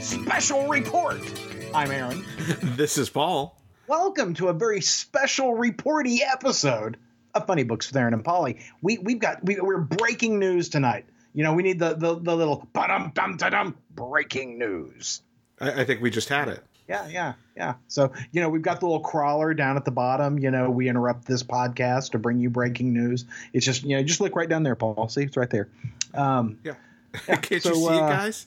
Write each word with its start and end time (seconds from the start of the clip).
special 0.00 0.68
report. 0.68 1.20
I'm 1.74 1.90
Aaron. 1.90 2.24
this 2.62 2.98
is 2.98 3.08
Paul. 3.08 3.58
Welcome 3.86 4.34
to 4.34 4.48
a 4.48 4.52
very 4.52 4.80
special 4.80 5.54
reporty 5.54 6.22
episode 6.22 6.98
of 7.34 7.46
Funny 7.46 7.64
Books 7.64 7.88
with 7.88 7.96
Aaron 7.96 8.12
and 8.12 8.24
Polly. 8.24 8.58
We 8.82 8.98
we've 8.98 9.18
got 9.18 9.44
we, 9.44 9.58
we're 9.60 9.78
breaking 9.78 10.38
news 10.38 10.68
tonight. 10.68 11.06
You 11.32 11.44
know, 11.44 11.54
we 11.54 11.62
need 11.62 11.78
the 11.78 11.94
the, 11.94 12.14
the 12.14 12.36
little 12.36 12.68
dum 12.74 13.12
dum 13.14 13.36
dum 13.36 13.76
breaking 13.90 14.58
news. 14.58 15.22
I, 15.60 15.80
I 15.80 15.84
think 15.84 16.02
we 16.02 16.10
just 16.10 16.28
had 16.28 16.48
it. 16.48 16.62
Yeah, 16.88 17.08
yeah, 17.08 17.32
yeah. 17.56 17.74
So, 17.88 18.12
you 18.30 18.42
know, 18.42 18.50
we've 18.50 18.60
got 18.60 18.80
the 18.80 18.86
little 18.86 19.00
crawler 19.00 19.54
down 19.54 19.76
at 19.76 19.86
the 19.86 19.90
bottom. 19.90 20.38
You 20.38 20.50
know, 20.50 20.68
we 20.68 20.88
interrupt 20.88 21.26
this 21.26 21.42
podcast 21.42 22.10
to 22.10 22.18
bring 22.18 22.40
you 22.40 22.50
breaking 22.50 22.92
news. 22.92 23.24
It's 23.54 23.64
just, 23.64 23.84
you 23.84 23.96
know, 23.96 24.02
just 24.02 24.20
look 24.20 24.36
right 24.36 24.48
down 24.48 24.64
there, 24.64 24.74
Paul. 24.74 25.08
See, 25.08 25.22
it's 25.22 25.36
right 25.36 25.48
there. 25.48 25.70
Um, 26.12 26.58
yeah. 26.62 26.74
yeah. 27.28 27.36
Can't 27.36 27.62
so, 27.62 27.70
you 27.70 27.74
see 27.74 27.88
uh, 27.88 27.96
it, 27.96 28.10
guys? 28.10 28.46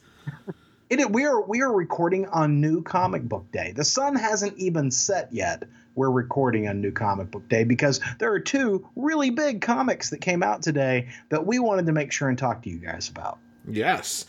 It, 0.90 1.12
we 1.12 1.26
are 1.26 1.42
we 1.42 1.62
are 1.62 1.72
recording 1.72 2.28
on 2.28 2.62
New 2.62 2.82
Comic 2.82 3.24
Book 3.24 3.52
Day. 3.52 3.74
The 3.76 3.84
sun 3.84 4.16
hasn't 4.16 4.58
even 4.58 4.90
set 4.92 5.34
yet. 5.34 5.64
We're 5.96 6.12
recording 6.12 6.68
on 6.68 6.80
New 6.80 6.92
Comic 6.92 7.32
Book 7.32 7.50
Day 7.50 7.64
because 7.64 8.00
there 8.20 8.32
are 8.32 8.40
two 8.40 8.88
really 8.96 9.32
big 9.32 9.62
comics 9.62 10.12
that 10.12 10.22
came 10.22 10.44
out 10.44 10.62
today 10.62 11.10
that 11.30 11.46
we 11.46 11.60
wanted 11.60 11.88
to 11.88 11.92
make 11.92 12.12
sure 12.12 12.30
and 12.30 12.38
talk 12.38 12.64
to 12.64 12.70
you 12.70 12.78
guys 12.78 13.10
about. 13.10 13.40
Yes, 13.68 14.26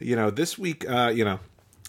you 0.00 0.16
know 0.16 0.30
this 0.30 0.58
week, 0.58 0.88
uh, 0.88 1.12
you 1.14 1.24
know 1.24 1.38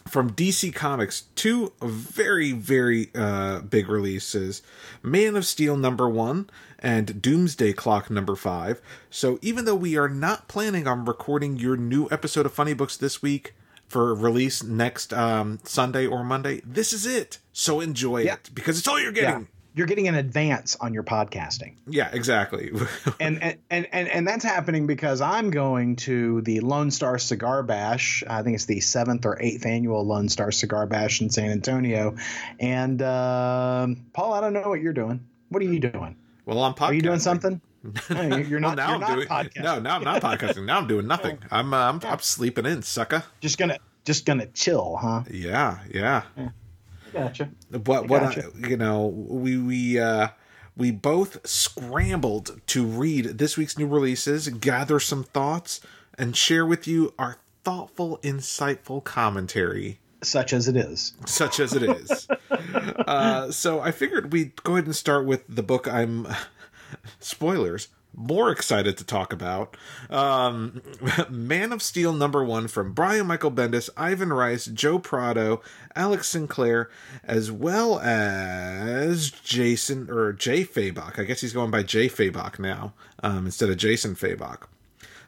from 0.07 0.31
DC 0.31 0.73
Comics, 0.73 1.23
two 1.35 1.73
very, 1.81 2.51
very 2.51 3.09
uh, 3.15 3.59
big 3.61 3.89
releases 3.89 4.61
Man 5.03 5.35
of 5.35 5.45
Steel 5.45 5.77
number 5.77 6.09
one 6.09 6.49
and 6.79 7.21
Doomsday 7.21 7.73
Clock 7.73 8.09
number 8.09 8.35
five. 8.35 8.81
So, 9.09 9.39
even 9.41 9.65
though 9.65 9.75
we 9.75 9.97
are 9.97 10.09
not 10.09 10.47
planning 10.47 10.87
on 10.87 11.05
recording 11.05 11.57
your 11.57 11.77
new 11.77 12.07
episode 12.11 12.45
of 12.45 12.53
Funny 12.53 12.73
Books 12.73 12.97
this 12.97 13.21
week 13.21 13.53
for 13.87 14.15
release 14.15 14.63
next 14.63 15.13
um, 15.13 15.59
Sunday 15.63 16.05
or 16.05 16.23
Monday, 16.23 16.61
this 16.65 16.93
is 16.93 17.05
it. 17.05 17.39
So, 17.53 17.79
enjoy 17.79 18.23
yeah. 18.23 18.33
it 18.33 18.49
because 18.53 18.79
it's 18.79 18.87
all 18.87 18.99
you're 18.99 19.11
getting. 19.11 19.41
Yeah 19.41 19.45
you're 19.73 19.87
getting 19.87 20.07
an 20.07 20.15
advance 20.15 20.75
on 20.75 20.93
your 20.93 21.03
podcasting. 21.03 21.75
Yeah, 21.87 22.09
exactly. 22.11 22.71
and, 23.19 23.41
and, 23.69 23.87
and 23.91 24.07
and 24.07 24.27
that's 24.27 24.43
happening 24.43 24.85
because 24.87 25.21
I'm 25.21 25.49
going 25.49 25.95
to 25.97 26.41
the 26.41 26.59
Lone 26.59 26.91
Star 26.91 27.17
Cigar 27.17 27.63
Bash. 27.63 28.23
I 28.27 28.43
think 28.43 28.55
it's 28.55 28.65
the 28.65 28.81
seventh 28.81 29.25
or 29.25 29.41
eighth 29.41 29.65
annual 29.65 30.05
Lone 30.05 30.29
Star 30.29 30.51
Cigar 30.51 30.87
Bash 30.87 31.21
in 31.21 31.29
San 31.29 31.49
Antonio. 31.51 32.15
And 32.59 33.01
uh, 33.01 33.87
Paul, 34.13 34.33
I 34.33 34.41
don't 34.41 34.53
know 34.53 34.67
what 34.67 34.81
you're 34.81 34.93
doing. 34.93 35.25
What 35.49 35.61
are 35.61 35.65
you 35.65 35.79
doing? 35.79 36.17
Well, 36.45 36.63
I'm 36.63 36.73
podcasting. 36.73 36.87
Are 36.89 36.93
you 36.93 37.01
doing 37.01 37.19
something? 37.19 37.61
No, 38.11 38.37
you're 38.37 38.59
not. 38.59 38.77
well, 38.77 38.99
now 38.99 39.07
I'm 39.07 39.15
doing. 39.15 39.27
Podcasting. 39.27 39.63
No, 39.63 39.79
now 39.79 39.95
I'm 39.95 40.03
not 40.03 40.21
podcasting. 40.21 40.65
Now 40.65 40.77
I'm 40.77 40.85
doing 40.85 41.07
nothing. 41.07 41.39
I'm 41.49 41.73
uh, 41.73 41.89
I'm, 41.89 41.99
I'm 42.03 42.19
sleeping 42.19 42.67
in, 42.67 42.83
sucker. 42.83 43.23
Just 43.39 43.57
gonna 43.57 43.79
just 44.05 44.27
gonna 44.27 44.45
chill, 44.45 44.97
huh? 44.97 45.23
Yeah, 45.31 45.79
yeah. 45.91 46.21
yeah 46.37 46.49
gotcha. 47.13 47.49
What 47.69 48.07
what 48.07 48.21
gotcha. 48.21 48.51
I, 48.63 48.67
you 48.67 48.77
know 48.77 49.07
we 49.07 49.57
we 49.57 49.99
uh 49.99 50.29
we 50.75 50.91
both 50.91 51.45
scrambled 51.47 52.61
to 52.67 52.85
read 52.85 53.37
this 53.37 53.57
week's 53.57 53.77
new 53.77 53.87
releases, 53.87 54.47
gather 54.47 54.99
some 54.99 55.23
thoughts, 55.23 55.81
and 56.17 56.35
share 56.35 56.65
with 56.65 56.87
you 56.87 57.13
our 57.19 57.37
thoughtful, 57.63 58.19
insightful 58.23 59.03
commentary. 59.03 59.99
Such 60.23 60.53
as 60.53 60.67
it 60.67 60.75
is. 60.75 61.13
Such 61.25 61.59
as 61.59 61.73
it 61.73 61.83
is. 61.83 62.27
uh, 62.51 63.51
so 63.51 63.79
I 63.79 63.91
figured 63.91 64.31
we'd 64.31 64.61
go 64.63 64.73
ahead 64.73 64.85
and 64.85 64.95
start 64.95 65.25
with 65.25 65.43
the 65.47 65.63
book 65.63 65.87
I'm. 65.87 66.27
Spoilers 67.19 67.87
more 68.13 68.51
excited 68.51 68.97
to 68.97 69.03
talk 69.03 69.33
about. 69.33 69.77
Um, 70.09 70.81
Man 71.29 71.71
of 71.71 71.81
Steel 71.81 72.13
number 72.13 72.43
one 72.43 72.67
from 72.67 72.93
Brian 72.93 73.27
Michael 73.27 73.51
Bendis, 73.51 73.89
Ivan 73.95 74.33
Reis, 74.33 74.65
Joe 74.65 74.99
Prado, 74.99 75.61
Alex 75.95 76.27
Sinclair, 76.27 76.89
as 77.23 77.51
well 77.51 77.99
as 77.99 79.31
Jason 79.31 80.09
or 80.09 80.33
Jay 80.33 80.63
Fabok. 80.63 81.19
I 81.19 81.23
guess 81.23 81.41
he's 81.41 81.53
going 81.53 81.71
by 81.71 81.83
Jay 81.83 82.07
Fabok 82.07 82.59
now 82.59 82.93
um, 83.23 83.45
instead 83.45 83.69
of 83.69 83.77
Jason 83.77 84.15
Fabok. 84.15 84.63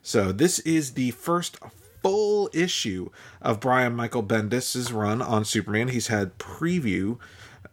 So 0.01 0.31
this 0.31 0.59
is 0.59 0.93
the 0.93 1.11
first 1.11 1.57
full 2.01 2.49
issue 2.53 3.09
of 3.41 3.61
Brian 3.61 3.95
Michael 3.95 4.23
Bendis's 4.23 4.91
run 4.91 5.21
on 5.21 5.45
Superman. 5.45 5.87
He's 5.87 6.07
had 6.07 6.37
preview 6.37 7.17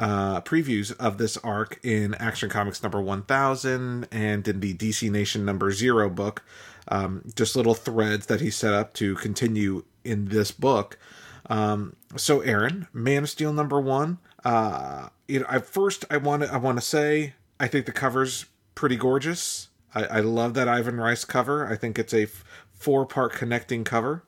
uh, 0.00 0.40
previews 0.40 0.96
of 0.98 1.18
this 1.18 1.36
arc 1.38 1.78
in 1.82 2.14
Action 2.14 2.48
Comics 2.48 2.82
number 2.82 3.00
1000 3.00 4.08
and 4.10 4.48
in 4.48 4.60
the 4.60 4.74
DC 4.74 5.10
Nation 5.10 5.44
number 5.44 5.70
zero 5.70 6.08
book. 6.08 6.42
Um, 6.88 7.22
just 7.36 7.54
little 7.54 7.74
threads 7.74 8.26
that 8.26 8.40
he 8.40 8.50
set 8.50 8.72
up 8.72 8.94
to 8.94 9.14
continue 9.16 9.84
in 10.02 10.26
this 10.26 10.50
book. 10.50 10.98
Um, 11.50 11.96
so, 12.16 12.40
Aaron, 12.40 12.88
Man 12.92 13.24
of 13.24 13.30
Steel 13.30 13.52
number 13.52 13.78
one. 13.78 14.18
Uh, 14.42 15.10
you 15.28 15.40
know, 15.40 15.46
I 15.48 15.58
first 15.58 16.06
I 16.10 16.16
want 16.16 16.42
to 16.42 16.52
I 16.52 16.56
want 16.56 16.78
to 16.78 16.84
say 16.84 17.34
I 17.60 17.68
think 17.68 17.84
the 17.84 17.92
cover's 17.92 18.46
pretty 18.74 18.96
gorgeous. 18.96 19.68
I, 19.94 20.04
I 20.04 20.20
love 20.20 20.54
that 20.54 20.66
Ivan 20.66 20.96
Reis 20.96 21.26
cover. 21.26 21.70
I 21.70 21.76
think 21.76 21.98
it's 21.98 22.14
a 22.14 22.22
f- 22.22 22.44
four 22.72 23.04
part 23.04 23.34
connecting 23.34 23.84
cover. 23.84 24.24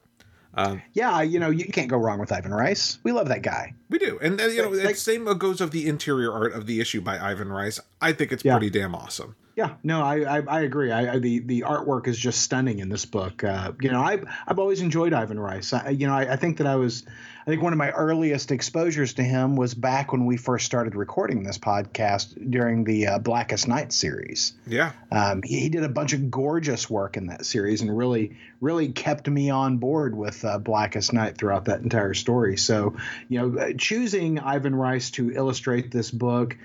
Um, 0.55 0.83
yeah, 0.93 1.23
you 1.23 1.39
know, 1.39 1.51
you 1.51 1.65
can't 1.67 1.89
go 1.89 1.97
wrong 1.97 2.19
with 2.19 2.31
Ivan 2.31 2.53
Reis. 2.53 2.99
We 3.05 3.13
love 3.13 3.29
that 3.29 3.43
guy. 3.43 3.75
We 3.89 3.99
do, 3.99 4.19
and 4.21 4.41
uh, 4.41 4.45
you 4.45 4.63
know, 4.63 4.69
like, 4.69 4.97
same 4.97 5.25
goes 5.39 5.61
of 5.61 5.71
the 5.71 5.89
interior 5.89 6.33
art 6.33 6.53
of 6.53 6.67
the 6.67 6.81
issue 6.81 7.01
by 7.01 7.19
Ivan 7.19 7.51
Reis. 7.51 7.81
I 8.01 8.13
think 8.13 8.33
it's 8.33 8.45
yeah. 8.45 8.59
pretty 8.59 8.71
damn 8.71 8.95
awesome. 8.95 9.35
Yeah, 9.57 9.75
no, 9.83 10.03
I 10.03 10.39
I, 10.39 10.43
I 10.47 10.61
agree. 10.61 10.91
I, 10.91 11.15
I, 11.15 11.19
the 11.19 11.41
the 11.41 11.61
artwork 11.63 12.07
is 12.07 12.19
just 12.19 12.43
stunning 12.43 12.79
in 12.79 12.89
this 12.89 13.05
book. 13.05 13.45
Uh, 13.45 13.73
you 13.81 13.91
know, 13.91 14.01
I 14.01 14.21
I've 14.47 14.59
always 14.59 14.81
enjoyed 14.81 15.13
Ivan 15.13 15.39
Reis. 15.41 15.73
I, 15.73 15.91
you 15.91 16.07
know, 16.07 16.15
I, 16.15 16.33
I 16.33 16.37
think 16.37 16.59
that 16.59 16.67
I 16.67 16.77
was, 16.77 17.05
I 17.43 17.51
think 17.51 17.61
one 17.61 17.73
of 17.73 17.79
my 17.79 17.91
earliest 17.91 18.53
exposures 18.53 19.15
to 19.15 19.23
him 19.23 19.57
was 19.57 19.75
back 19.75 20.13
when 20.13 20.27
we 20.27 20.37
first 20.37 20.65
started 20.65 20.95
recording 20.95 21.43
this 21.43 21.59
podcast 21.59 22.51
during 22.51 22.85
the 22.85 23.09
uh, 23.09 23.19
Blackest 23.19 23.67
Night 23.67 23.93
series. 23.93 24.53
Yeah, 24.65 24.93
um, 25.11 25.43
he, 25.43 25.61
he, 25.61 25.69
did 25.69 25.83
a 25.83 25.89
bunch 25.89 26.13
of 26.13 26.31
gorgeous 26.31 26.89
work 26.89 27.17
in 27.17 27.27
that 27.27 27.45
series 27.45 27.81
and 27.81 27.97
really 27.97 28.37
really 28.61 28.93
kept 28.93 29.29
me 29.29 29.51
on 29.51 29.79
board 29.79 30.17
with 30.17 30.45
uh, 30.45 30.59
Blackest 30.59 31.13
Night 31.13 31.37
throughout 31.37 31.65
that 31.65 31.81
entire 31.81 32.15
story. 32.15 32.57
So, 32.57 32.97
you 33.29 33.41
know, 33.41 33.59
uh, 33.59 33.73
choosing 33.77 34.39
Ivan 34.39 34.77
Reis 34.77 35.11
to 35.13 35.33
illustrate 35.33 35.91
this 35.91 36.13
book 36.13 36.57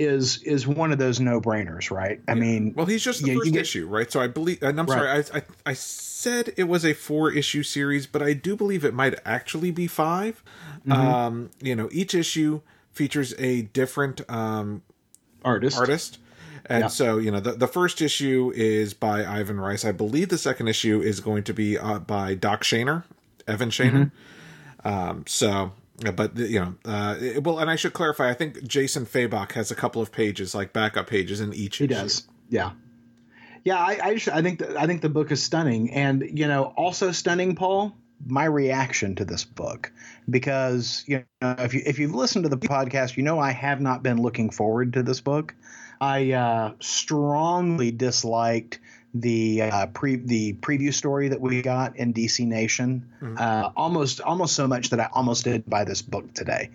is 0.00 0.42
is 0.42 0.66
one 0.66 0.92
of 0.92 0.98
those 0.98 1.20
no 1.20 1.40
brainers, 1.40 1.90
right? 1.90 2.20
I 2.26 2.34
mean, 2.34 2.72
well, 2.74 2.86
he's 2.86 3.04
just 3.04 3.22
the 3.22 3.28
yeah, 3.28 3.38
first 3.38 3.52
get, 3.52 3.60
issue, 3.60 3.86
right? 3.86 4.10
So 4.10 4.20
I 4.20 4.28
believe, 4.28 4.62
and 4.62 4.80
I'm 4.80 4.86
right. 4.86 5.24
sorry, 5.28 5.42
I, 5.44 5.68
I, 5.68 5.70
I 5.70 5.72
said 5.74 6.54
it 6.56 6.64
was 6.64 6.84
a 6.86 6.94
four 6.94 7.30
issue 7.30 7.62
series, 7.62 8.06
but 8.06 8.22
I 8.22 8.32
do 8.32 8.56
believe 8.56 8.84
it 8.84 8.94
might 8.94 9.14
actually 9.26 9.70
be 9.70 9.86
5 9.86 10.42
mm-hmm. 10.86 10.92
Um, 10.92 11.50
you 11.60 11.76
know, 11.76 11.88
each 11.92 12.14
issue 12.14 12.62
features 12.92 13.34
a 13.38 13.62
different 13.62 14.28
um, 14.30 14.82
artist 15.44 15.78
artist. 15.78 16.18
And 16.66 16.82
yeah. 16.82 16.88
so, 16.88 17.18
you 17.18 17.30
know, 17.30 17.40
the, 17.40 17.52
the 17.52 17.66
first 17.66 18.00
issue 18.00 18.52
is 18.54 18.94
by 18.94 19.24
Ivan 19.24 19.58
Reis. 19.58 19.84
I 19.84 19.92
believe 19.92 20.28
the 20.28 20.38
second 20.38 20.68
issue 20.68 21.00
is 21.00 21.20
going 21.20 21.42
to 21.44 21.52
be 21.52 21.76
uh, 21.76 21.98
by 21.98 22.34
Doc 22.34 22.62
Shaner, 22.62 23.04
Evan 23.46 23.70
Shaner. 23.70 24.12
Mm-hmm. 24.84 24.88
Um, 24.88 25.24
so 25.26 25.72
but 26.14 26.36
you 26.36 26.60
know, 26.60 26.74
uh, 26.84 27.16
well, 27.42 27.58
and 27.58 27.70
I 27.70 27.76
should 27.76 27.92
clarify. 27.92 28.30
I 28.30 28.34
think 28.34 28.62
Jason 28.66 29.06
Fabok 29.06 29.52
has 29.52 29.70
a 29.70 29.74
couple 29.74 30.00
of 30.00 30.12
pages, 30.12 30.54
like 30.54 30.72
backup 30.72 31.06
pages, 31.06 31.40
in 31.40 31.52
each. 31.52 31.76
He 31.76 31.84
issue. 31.84 31.94
does. 31.94 32.28
Yeah, 32.48 32.72
yeah. 33.64 33.76
I 33.76 33.98
I, 34.02 34.14
just, 34.14 34.28
I 34.28 34.42
think 34.42 34.62
I 34.62 34.86
think 34.86 35.02
the 35.02 35.08
book 35.08 35.30
is 35.30 35.42
stunning, 35.42 35.90
and 35.90 36.38
you 36.38 36.48
know, 36.48 36.64
also 36.76 37.12
stunning, 37.12 37.54
Paul. 37.54 37.94
My 38.26 38.44
reaction 38.44 39.14
to 39.14 39.24
this 39.24 39.44
book, 39.44 39.90
because 40.28 41.04
you 41.06 41.24
know, 41.40 41.54
if 41.58 41.72
you 41.72 41.82
if 41.86 41.98
you've 41.98 42.14
listened 42.14 42.44
to 42.44 42.50
the 42.50 42.58
podcast, 42.58 43.16
you 43.16 43.22
know 43.22 43.38
I 43.38 43.52
have 43.52 43.80
not 43.80 44.02
been 44.02 44.20
looking 44.20 44.50
forward 44.50 44.92
to 44.94 45.02
this 45.02 45.20
book. 45.20 45.54
I 46.00 46.32
uh, 46.32 46.72
strongly 46.80 47.90
disliked 47.90 48.78
the 49.14 49.62
uh, 49.62 49.86
pre 49.86 50.16
the 50.16 50.54
preview 50.54 50.92
story 50.92 51.28
that 51.28 51.40
we 51.40 51.62
got 51.62 51.96
in 51.96 52.12
DC 52.12 52.46
Nation, 52.46 53.10
mm-hmm. 53.20 53.36
uh, 53.38 53.70
almost 53.76 54.20
almost 54.20 54.54
so 54.54 54.68
much 54.68 54.90
that 54.90 55.00
I 55.00 55.08
almost 55.12 55.44
did 55.44 55.68
buy 55.68 55.84
this 55.84 56.02
book 56.02 56.32
today. 56.32 56.70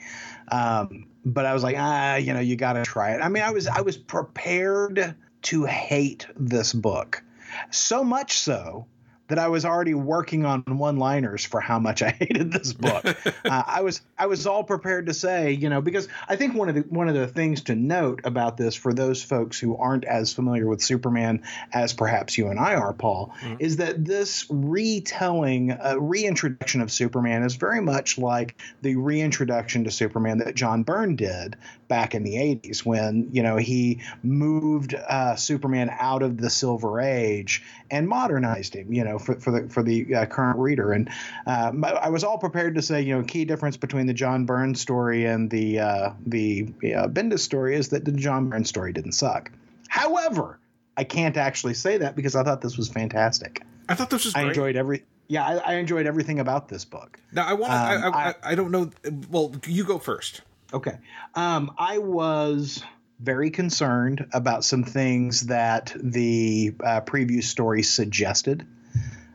Um, 0.49 1.07
but 1.23 1.45
I 1.45 1.53
was 1.53 1.63
like, 1.63 1.75
ah, 1.77 2.15
you 2.15 2.33
know, 2.33 2.39
you 2.39 2.55
got 2.55 2.73
to 2.73 2.83
try 2.83 3.15
it. 3.15 3.21
I 3.21 3.29
mean, 3.29 3.43
I 3.43 3.51
was 3.51 3.67
I 3.67 3.81
was 3.81 3.97
prepared 3.97 5.15
to 5.43 5.65
hate 5.65 6.27
this 6.35 6.73
book, 6.73 7.23
so 7.71 8.03
much 8.03 8.37
so 8.37 8.87
that 9.27 9.39
I 9.39 9.47
was 9.47 9.65
already 9.65 9.93
working 9.93 10.45
on 10.45 10.63
one-liners 10.65 11.43
for 11.43 11.59
how 11.59 11.79
much 11.79 12.01
I 12.01 12.09
hated 12.19 12.51
this 12.51 12.73
book. 12.73 13.05
uh, 13.45 13.63
I 13.65 13.81
was 13.81 14.01
I 14.17 14.27
was 14.27 14.45
all 14.45 14.63
prepared 14.63 15.07
to 15.07 15.13
say, 15.13 15.51
you 15.51 15.69
know, 15.69 15.81
because 15.81 16.07
I 16.27 16.35
think 16.35 16.53
one 16.53 16.69
of 16.69 16.75
the 16.75 16.81
one 16.81 17.07
of 17.07 17.15
the 17.15 17.27
things 17.27 17.61
to 17.63 17.75
note 17.75 18.21
about 18.23 18.57
this 18.57 18.75
for 18.75 18.93
those 18.93 19.23
folks 19.23 19.59
who 19.59 19.75
aren't 19.77 20.05
as 20.05 20.33
familiar 20.33 20.67
with 20.67 20.81
Superman 20.81 21.43
as 21.73 21.93
perhaps 21.93 22.37
you 22.37 22.47
and 22.47 22.59
I 22.59 22.75
are, 22.75 22.93
Paul, 22.93 23.33
mm-hmm. 23.41 23.55
is 23.59 23.77
that 23.77 24.05
this 24.05 24.45
retelling, 24.49 25.71
uh, 25.71 25.95
reintroduction 25.99 26.81
of 26.81 26.91
Superman 26.91 27.43
is 27.43 27.55
very 27.55 27.81
much 27.81 28.17
like 28.17 28.55
the 28.81 28.95
reintroduction 28.95 29.83
to 29.85 29.91
Superman 29.91 30.39
that 30.39 30.55
John 30.55 30.83
Byrne 30.83 31.15
did 31.15 31.57
back 31.87 32.15
in 32.15 32.23
the 32.23 32.35
80s 32.35 32.85
when, 32.85 33.29
you 33.31 33.43
know, 33.43 33.57
he 33.57 34.01
moved 34.23 34.93
uh, 34.93 35.35
Superman 35.35 35.91
out 35.91 36.23
of 36.23 36.37
the 36.37 36.49
Silver 36.49 36.99
Age 36.99 37.63
and 37.95 38.09
modernized 38.09 38.75
him, 38.75 38.91
you 38.91 39.03
know, 39.03 39.17
for, 39.17 39.39
for 39.39 39.51
the 39.51 39.69
for 39.69 39.81
the 39.81 40.13
uh, 40.13 40.25
current 40.25 40.59
reader. 40.59 40.91
And 40.91 41.09
uh, 41.47 41.71
I 42.01 42.09
was 42.09 42.23
all 42.23 42.37
prepared 42.37 42.75
to 42.75 42.81
say, 42.81 43.01
you 43.01 43.15
know, 43.15 43.23
key 43.23 43.45
difference 43.45 43.77
between 43.77 44.05
the 44.05 44.13
John 44.13 44.45
Byrne 44.45 44.75
story 44.75 45.25
and 45.25 45.49
the 45.49 45.79
uh, 45.79 46.09
the 46.25 46.67
uh, 46.83 47.07
Bendis 47.07 47.39
story 47.39 47.75
is 47.75 47.89
that 47.89 48.03
the 48.03 48.11
John 48.11 48.49
Byrne 48.49 48.65
story 48.65 48.91
didn't 48.91 49.13
suck. 49.13 49.49
However, 49.87 50.59
I 50.97 51.05
can't 51.05 51.37
actually 51.37 51.73
say 51.73 51.97
that 51.97 52.17
because 52.17 52.35
I 52.35 52.43
thought 52.43 52.61
this 52.61 52.77
was 52.77 52.89
fantastic. 52.89 53.63
I 53.87 53.95
thought 53.95 54.09
this 54.09 54.25
was. 54.25 54.33
Great. 54.33 54.45
I 54.45 54.47
enjoyed 54.49 54.75
every. 54.75 55.03
Yeah, 55.27 55.45
I, 55.45 55.55
I, 55.55 55.73
enjoyed 55.75 56.05
everything 56.05 56.39
about 56.39 56.67
this 56.67 56.85
book. 56.85 57.19
Now 57.31 57.47
I 57.47 57.53
want. 57.53 57.71
Um, 57.73 57.79
I, 57.79 58.17
I, 58.17 58.29
I, 58.29 58.33
I 58.43 58.55
don't 58.55 58.71
know. 58.71 58.91
Well, 59.31 59.55
you 59.65 59.85
go 59.85 59.99
first. 59.99 60.41
Okay. 60.73 60.97
Um, 61.33 61.71
I 61.77 61.99
was 61.99 62.83
very 63.19 63.49
concerned 63.49 64.27
about 64.33 64.63
some 64.63 64.83
things 64.83 65.47
that 65.47 65.93
the 65.95 66.73
uh, 66.83 67.01
preview 67.01 67.43
story 67.43 67.83
suggested. 67.83 68.65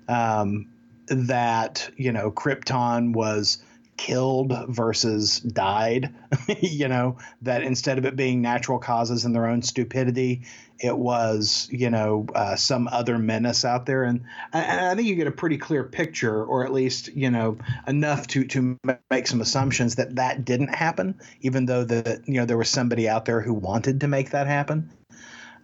Um, 0.09 0.67
that 1.07 1.91
you 1.97 2.13
know, 2.13 2.31
Krypton 2.31 3.13
was 3.13 3.59
killed 3.97 4.55
versus 4.69 5.41
died. 5.41 6.15
you 6.61 6.89
know, 6.89 7.19
that 7.43 7.63
instead 7.63 7.99
of 7.99 8.07
it 8.07 8.17
being 8.17 8.41
natural 8.41 8.79
causes 8.79 9.25
and 9.25 9.35
their 9.35 9.47
own 9.47 9.63
stupidity, 9.63 10.43
it 10.81 10.97
was, 10.97 11.69
you 11.71 11.91
know, 11.91 12.27
uh, 12.35 12.57
some 12.57 12.89
other 12.89 13.19
menace 13.19 13.65
out 13.65 13.87
there. 13.87 14.05
And, 14.05 14.23
and, 14.53 14.81
I 14.81 14.95
think 14.95 15.09
you 15.09 15.15
get 15.15 15.27
a 15.27 15.33
pretty 15.33 15.59
clear 15.59 15.85
picture, 15.85 16.43
or 16.43 16.65
at 16.65 16.73
least, 16.73 17.09
you 17.09 17.31
know, 17.31 17.59
enough 17.87 18.27
to, 18.29 18.45
to 18.49 18.79
make 19.11 19.27
some 19.27 19.41
assumptions 19.41 19.97
that 19.97 20.17
that 20.17 20.45
didn't 20.45 20.75
happen, 20.75 21.21
even 21.43 21.67
though 21.67 21.85
the, 21.85 22.23
you 22.25 22.35
know, 22.35 22.47
there 22.47 22.57
was 22.57 22.71
somebody 22.71 23.09
out 23.09 23.27
there 23.27 23.41
who 23.41 23.53
wanted 23.53 24.01
to 24.01 24.09
make 24.09 24.31
that 24.31 24.47
happen. 24.47 24.91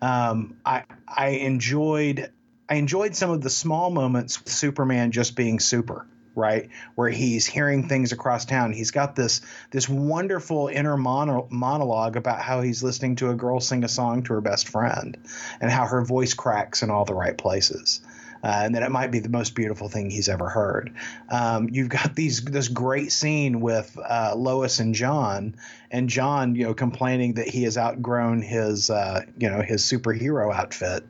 Um, 0.03 0.59
I, 0.65 0.85
I 1.09 1.29
enjoyed, 1.29 2.31
I 2.69 2.75
enjoyed 2.75 3.17
some 3.17 3.31
of 3.31 3.41
the 3.41 3.51
small 3.51 3.91
moments 3.91 4.39
with 4.39 4.53
Superman 4.53 5.13
just 5.13 5.35
being 5.35 5.61
super 5.61 6.07
right 6.37 6.69
where 6.95 7.09
he's 7.09 7.47
hearing 7.47 7.89
things 7.89 8.13
across 8.13 8.45
town 8.45 8.73
he's 8.73 8.91
got 8.91 9.17
this 9.17 9.41
this 9.71 9.89
wonderful 9.89 10.69
inner 10.69 10.97
mono- 10.97 11.49
monologue 11.51 12.17
about 12.17 12.41
how 12.41 12.61
he's 12.61 12.83
listening 12.83 13.17
to 13.17 13.31
a 13.31 13.35
girl 13.35 13.59
sing 13.59 13.83
a 13.83 13.89
song 13.89 14.23
to 14.23 14.35
her 14.35 14.41
best 14.41 14.69
friend 14.69 15.17
and 15.61 15.71
how 15.71 15.87
her 15.87 16.05
voice 16.05 16.35
cracks 16.35 16.83
in 16.83 16.91
all 16.91 17.05
the 17.05 17.15
right 17.15 17.37
places 17.37 18.01
uh, 18.47 18.63
and 18.65 18.75
that 18.77 18.83
it 18.83 18.91
might 18.91 19.11
be 19.11 19.19
the 19.19 19.29
most 19.29 19.57
beautiful 19.57 19.89
thing 19.89 20.09
he's 20.09 20.29
ever 20.29 20.49
heard. 20.49 20.95
Um, 21.29 21.69
you've 21.71 21.89
got 21.89 22.15
these 22.15 22.45
this 22.45 22.69
great 22.69 23.11
scene 23.11 23.61
with 23.61 23.99
uh, 23.99 24.35
Lois 24.37 24.79
and 24.79 24.95
John, 24.95 25.57
and 25.91 26.09
John, 26.09 26.55
you 26.55 26.65
know, 26.65 26.75
complaining 26.75 27.35
that 27.35 27.49
he 27.49 27.65
has 27.65 27.77
outgrown 27.77 28.43
his, 28.43 28.89
uh, 28.89 29.23
you 29.39 29.51
know, 29.51 29.63
his 29.63 29.83
superhero 29.83 30.55
outfit, 30.55 31.05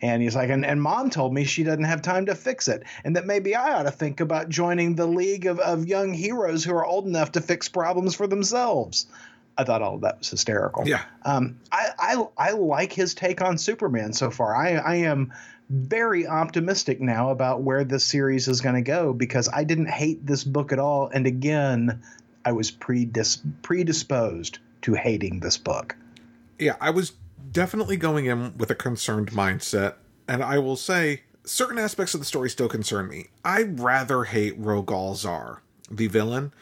and 0.00 0.22
he's 0.22 0.36
like, 0.36 0.50
and, 0.50 0.64
and 0.64 0.80
mom 0.80 1.10
told 1.10 1.32
me 1.32 1.44
she 1.44 1.64
doesn't 1.64 1.84
have 1.84 2.02
time 2.02 2.26
to 2.26 2.34
fix 2.34 2.68
it, 2.68 2.84
and 3.04 3.16
that 3.16 3.26
maybe 3.26 3.54
I 3.54 3.74
ought 3.74 3.84
to 3.84 3.90
think 3.90 4.20
about 4.20 4.48
joining 4.48 4.94
the 4.94 5.06
league 5.06 5.46
of, 5.46 5.58
of 5.58 5.86
young 5.86 6.12
heroes 6.12 6.64
who 6.64 6.74
are 6.74 6.84
old 6.84 7.06
enough 7.06 7.32
to 7.32 7.40
fix 7.40 7.68
problems 7.68 8.14
for 8.14 8.26
themselves. 8.26 9.06
I 9.56 9.64
thought 9.64 9.82
all 9.82 9.96
of 9.96 10.02
that 10.02 10.18
was 10.18 10.30
hysterical. 10.30 10.86
Yeah. 10.86 11.02
Um, 11.24 11.58
I, 11.72 11.88
I, 11.98 12.26
I 12.38 12.50
like 12.52 12.92
his 12.92 13.14
take 13.14 13.42
on 13.42 13.58
Superman 13.58 14.12
so 14.12 14.30
far. 14.30 14.54
I, 14.54 14.74
I 14.74 14.94
am 14.96 15.32
very 15.68 16.26
optimistic 16.28 17.00
now 17.00 17.30
about 17.30 17.62
where 17.62 17.82
this 17.82 18.04
series 18.04 18.46
is 18.46 18.60
going 18.60 18.76
to 18.76 18.82
go 18.82 19.12
because 19.12 19.48
I 19.52 19.64
didn't 19.64 19.90
hate 19.90 20.24
this 20.24 20.44
book 20.44 20.72
at 20.72 20.78
all. 20.78 21.10
And 21.12 21.26
again, 21.26 22.02
I 22.44 22.52
was 22.52 22.70
predis- 22.70 23.42
predisposed 23.62 24.60
to 24.82 24.94
hating 24.94 25.40
this 25.40 25.58
book. 25.58 25.96
Yeah, 26.58 26.76
I 26.80 26.90
was 26.90 27.12
definitely 27.50 27.96
going 27.96 28.26
in 28.26 28.56
with 28.56 28.70
a 28.70 28.74
concerned 28.74 29.30
mindset, 29.32 29.94
and 30.26 30.42
I 30.42 30.58
will 30.58 30.76
say 30.76 31.22
certain 31.44 31.78
aspects 31.78 32.14
of 32.14 32.20
the 32.20 32.26
story 32.26 32.50
still 32.50 32.68
concern 32.68 33.08
me. 33.08 33.26
I 33.44 33.62
rather 33.62 34.24
hate 34.24 34.60
Rogol 34.60 35.14
Zaar, 35.14 35.58
the 35.90 36.06
villain, 36.06 36.52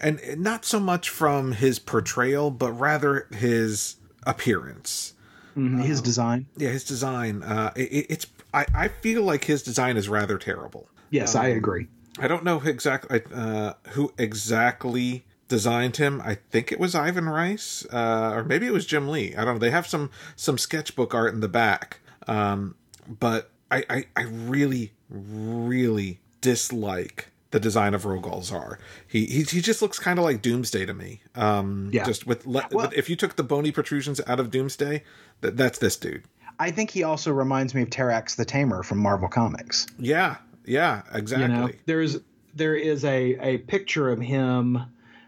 and 0.00 0.20
not 0.38 0.64
so 0.64 0.80
much 0.80 1.08
from 1.08 1.52
his 1.52 1.78
portrayal, 1.78 2.50
but 2.50 2.72
rather 2.72 3.26
his 3.34 3.96
appearance. 4.24 5.14
Mm-hmm. 5.56 5.80
His 5.80 5.98
um, 5.98 6.04
design, 6.04 6.46
yeah, 6.56 6.70
his 6.70 6.84
design. 6.84 7.42
Uh, 7.42 7.72
it, 7.76 8.06
it's 8.10 8.26
I, 8.52 8.66
I 8.74 8.88
feel 8.88 9.22
like 9.22 9.44
his 9.44 9.62
design 9.62 9.96
is 9.96 10.08
rather 10.08 10.38
terrible. 10.38 10.88
Yes, 11.10 11.34
um, 11.34 11.42
I 11.42 11.48
agree. 11.48 11.88
I 12.18 12.28
don't 12.28 12.44
know 12.44 12.60
exactly 12.60 13.22
uh, 13.34 13.74
who 13.90 14.12
exactly 14.18 15.25
designed 15.48 15.96
him. 15.96 16.20
I 16.24 16.34
think 16.34 16.72
it 16.72 16.80
was 16.80 16.94
Ivan 16.94 17.28
Reis, 17.28 17.86
uh, 17.92 18.32
or 18.34 18.44
maybe 18.44 18.66
it 18.66 18.72
was 18.72 18.86
Jim 18.86 19.08
Lee. 19.08 19.34
I 19.34 19.44
don't 19.44 19.54
know. 19.54 19.58
They 19.60 19.70
have 19.70 19.86
some 19.86 20.10
some 20.34 20.58
sketchbook 20.58 21.14
art 21.14 21.34
in 21.34 21.40
the 21.40 21.48
back, 21.48 22.00
um, 22.26 22.74
but 23.08 23.50
I, 23.70 23.84
I, 23.88 24.04
I 24.16 24.22
really 24.22 24.92
really 25.08 26.20
dislike 26.40 27.28
the 27.52 27.60
design 27.60 27.94
of 27.94 28.02
Rogol 28.02 28.42
Zaar. 28.42 28.78
He, 29.06 29.26
he 29.26 29.42
he 29.42 29.60
just 29.60 29.80
looks 29.80 29.98
kind 29.98 30.18
of 30.18 30.24
like 30.24 30.42
Doomsday 30.42 30.84
to 30.86 30.94
me. 30.94 31.22
Um, 31.34 31.90
yeah. 31.92 32.04
Just 32.04 32.26
with, 32.26 32.46
le- 32.46 32.68
well, 32.72 32.90
if 32.94 33.08
you 33.08 33.16
took 33.16 33.36
the 33.36 33.44
bony 33.44 33.72
protrusions 33.72 34.20
out 34.26 34.40
of 34.40 34.50
Doomsday, 34.50 35.02
that 35.40 35.56
that's 35.56 35.78
this 35.78 35.96
dude. 35.96 36.24
I 36.58 36.70
think 36.70 36.90
he 36.90 37.02
also 37.02 37.32
reminds 37.32 37.74
me 37.74 37.82
of 37.82 37.90
Terrax 37.90 38.36
the 38.36 38.44
Tamer 38.44 38.82
from 38.82 38.98
Marvel 38.98 39.28
Comics. 39.28 39.86
Yeah, 39.98 40.36
yeah, 40.64 41.02
exactly. 41.12 41.46
You 41.46 41.52
know, 41.52 41.70
there's 41.86 42.18
there 42.54 42.74
is 42.74 43.04
a 43.04 43.36
a 43.40 43.58
picture 43.58 44.10
of 44.10 44.20
him 44.20 44.80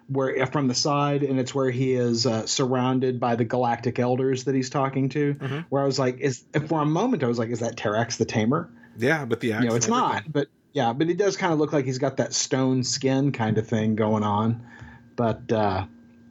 where 0.09 0.47
from 0.47 0.69
the 0.69 0.75
side, 0.75 1.23
and 1.23 1.39
it's 1.39 1.55
where 1.55 1.71
he 1.71 1.93
is 1.93 2.27
uh, 2.27 2.47
surrounded 2.47 3.21
by 3.21 3.37
the 3.37 3.45
galactic 3.45 3.99
elders 3.99 4.45
that 4.45 4.55
he's 4.55 4.71
talking 4.71 5.09
to. 5.11 5.35
Mm-hmm. 5.35 5.59
Where 5.69 5.83
I 5.83 5.87
was 5.87 5.99
like, 5.99 6.19
is 6.21 6.45
for 6.67 6.81
a 6.81 6.87
moment 6.87 7.23
I 7.23 7.27
was 7.27 7.39
like, 7.39 7.51
is 7.51 7.61
that 7.61 7.77
Terrax 7.77 8.17
the 8.17 8.25
Tamer? 8.25 8.71
Yeah, 8.97 9.25
but 9.25 9.41
the 9.41 9.49
you 9.49 9.61
know, 9.61 9.75
it's 9.75 9.89
not. 9.89 10.31
But 10.31 10.49
yeah, 10.73 10.93
but 10.93 11.09
he 11.09 11.15
does 11.15 11.37
kind 11.37 11.53
of 11.53 11.59
look 11.59 11.73
like 11.73 11.85
he's 11.85 11.99
got 11.99 12.17
that 12.17 12.33
stone 12.33 12.83
skin 12.83 13.33
kind 13.33 13.59
of 13.59 13.67
thing 13.67 13.97
going 13.97 14.23
on. 14.23 14.67
But 15.15 15.51
uh, 15.53 15.87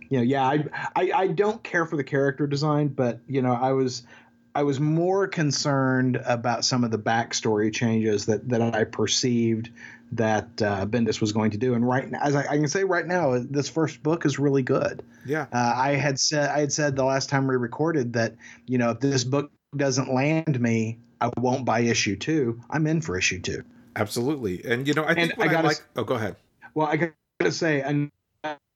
you 0.10 0.18
know, 0.18 0.24
yeah, 0.24 0.46
I, 0.46 0.64
I 0.96 1.12
I 1.14 1.28
don't 1.28 1.64
care 1.64 1.86
for 1.86 1.98
the 1.98 2.04
character 2.04 2.48
design, 2.48 2.90
but 2.90 3.20
you 3.28 3.42
know, 3.42 3.54
I 3.54 3.74
was 3.74 4.04
I 4.56 4.64
was 4.64 4.80
more 4.80 5.28
concerned 5.28 6.20
about 6.26 6.66
some 6.66 6.84
of 6.84 6.90
the 6.90 6.98
backstory 6.98 7.72
changes 7.72 8.26
that 8.26 8.50
that 8.50 8.62
I 8.62 8.86
perceived 8.86 9.70
that 10.14 10.62
uh, 10.62 10.86
Bendis 10.86 11.20
was 11.20 11.32
going 11.32 11.52
to 11.52 11.58
do. 11.58 11.74
And 11.74 11.88
right 11.88 12.10
now, 12.10 12.20
as 12.22 12.36
I, 12.36 12.42
I, 12.42 12.58
can 12.58 12.68
say 12.68 12.84
right 12.84 13.06
now, 13.06 13.38
this 13.40 13.70
first 13.70 14.02
book 14.04 14.26
is 14.26 14.40
really 14.40 14.64
good. 14.64 15.04
Yeah. 15.26 15.48
Uh, 15.52 15.74
I 15.76 15.96
had 15.96 16.20
said 16.20 16.50
I 16.50 16.60
had 16.60 16.72
said 16.72 16.96
the 16.96 17.04
last 17.04 17.30
time 17.30 17.48
we 17.48 17.56
recorded 17.56 18.14
that 18.14 18.36
you 18.66 18.78
know 18.78 18.92
if 18.92 19.00
this 19.00 19.24
book 19.24 19.52
doesn't 19.76 20.14
land 20.14 20.60
me, 20.60 21.00
I 21.20 21.30
won't 21.38 21.66
buy 21.66 21.82
issue 21.82 22.16
two. 22.16 22.62
I'm 22.70 22.88
in 22.88 23.02
for 23.02 23.18
issue 23.18 23.42
two. 23.42 23.64
Absolutely, 23.96 24.64
and 24.64 24.88
you 24.88 24.94
know 24.94 25.04
I 25.04 25.14
think 25.14 25.34
and 25.34 25.44
I, 25.44 25.48
gotta, 25.48 25.66
I 25.66 25.70
like. 25.70 25.84
Oh, 25.96 26.04
go 26.04 26.16
ahead. 26.16 26.36
Well, 26.74 26.88
I 26.88 26.98
got 26.98 27.12
to 27.40 27.52
say, 27.52 27.82
another 27.82 28.12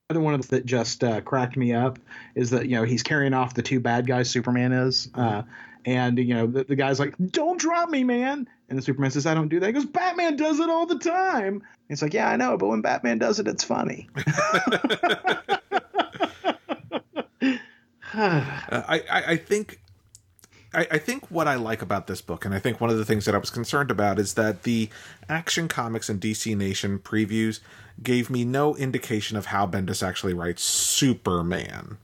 one 0.10 0.34
of 0.34 0.48
that 0.50 0.66
just 0.66 1.04
uh, 1.04 1.22
cracked 1.22 1.56
me 1.56 1.74
up 1.74 2.00
is 2.36 2.50
that 2.50 2.66
you 2.68 2.76
know 2.76 2.84
he's 2.84 3.04
carrying 3.04 3.34
off 3.34 3.54
the 3.54 3.62
two 3.62 3.80
bad 3.80 4.08
guys 4.08 4.30
Superman 4.30 4.72
is. 4.74 5.10
Uh, 5.14 5.44
and 5.86 6.18
you 6.18 6.34
know 6.34 6.48
the, 6.48 6.64
the 6.64 6.76
guy's 6.76 7.00
like, 7.00 7.16
"Don't 7.32 7.60
drop 7.60 7.90
me, 7.90 8.04
man!" 8.04 8.48
And 8.70 8.78
the 8.78 8.82
Superman 8.82 9.12
says, 9.12 9.26
"I 9.26 9.34
don't 9.34 9.50
do 9.50 9.60
that." 9.60 9.68
He 9.68 9.74
goes, 9.74 9.86
"Batman 9.86 10.36
does 10.36 10.60
it 10.60 10.70
all 10.70 10.86
the 10.86 11.00
time." 11.00 11.64
He's 11.90 12.02
like, 12.02 12.14
"Yeah, 12.14 12.30
I 12.30 12.36
know, 12.36 12.58
but 12.58 12.68
when 12.68 12.82
Batman 12.82 13.18
does 13.18 13.40
it, 13.40 13.48
it's 13.48 13.64
funny." 13.64 14.10
Uh, 18.14 18.44
I, 18.72 19.04
I, 19.10 19.24
I 19.28 19.38
think 19.38 19.80
I, 20.74 20.88
I, 20.92 20.98
think 20.98 21.30
what 21.32 21.48
I 21.48 21.56
like 21.56 21.82
about 21.82 22.08
this 22.08 22.22
book, 22.22 22.46
and 22.46 22.54
I 22.54 22.60
think 22.60 22.80
one 22.80 22.90
of 22.90 22.98
the 22.98 23.06
things 23.06 23.26
that 23.26 23.36
I 23.36 23.38
was 23.38 23.50
concerned 23.50 23.92
about, 23.92 24.20
is 24.20 24.36
that 24.36 24.64
the 24.64 24.90
Action 25.28 25.68
Comics 25.68 26.10
and 26.10 26.20
DC 26.20 26.56
Nation 26.56 27.00
previews 27.00 27.60
gave 28.02 28.30
me 28.30 28.46
no 28.46 28.76
indication 28.76 29.38
of 29.38 29.48
how 29.48 29.68
Bendis 29.68 30.06
actually 30.06 30.34
writes 30.34 30.64
Superman. 30.64 31.98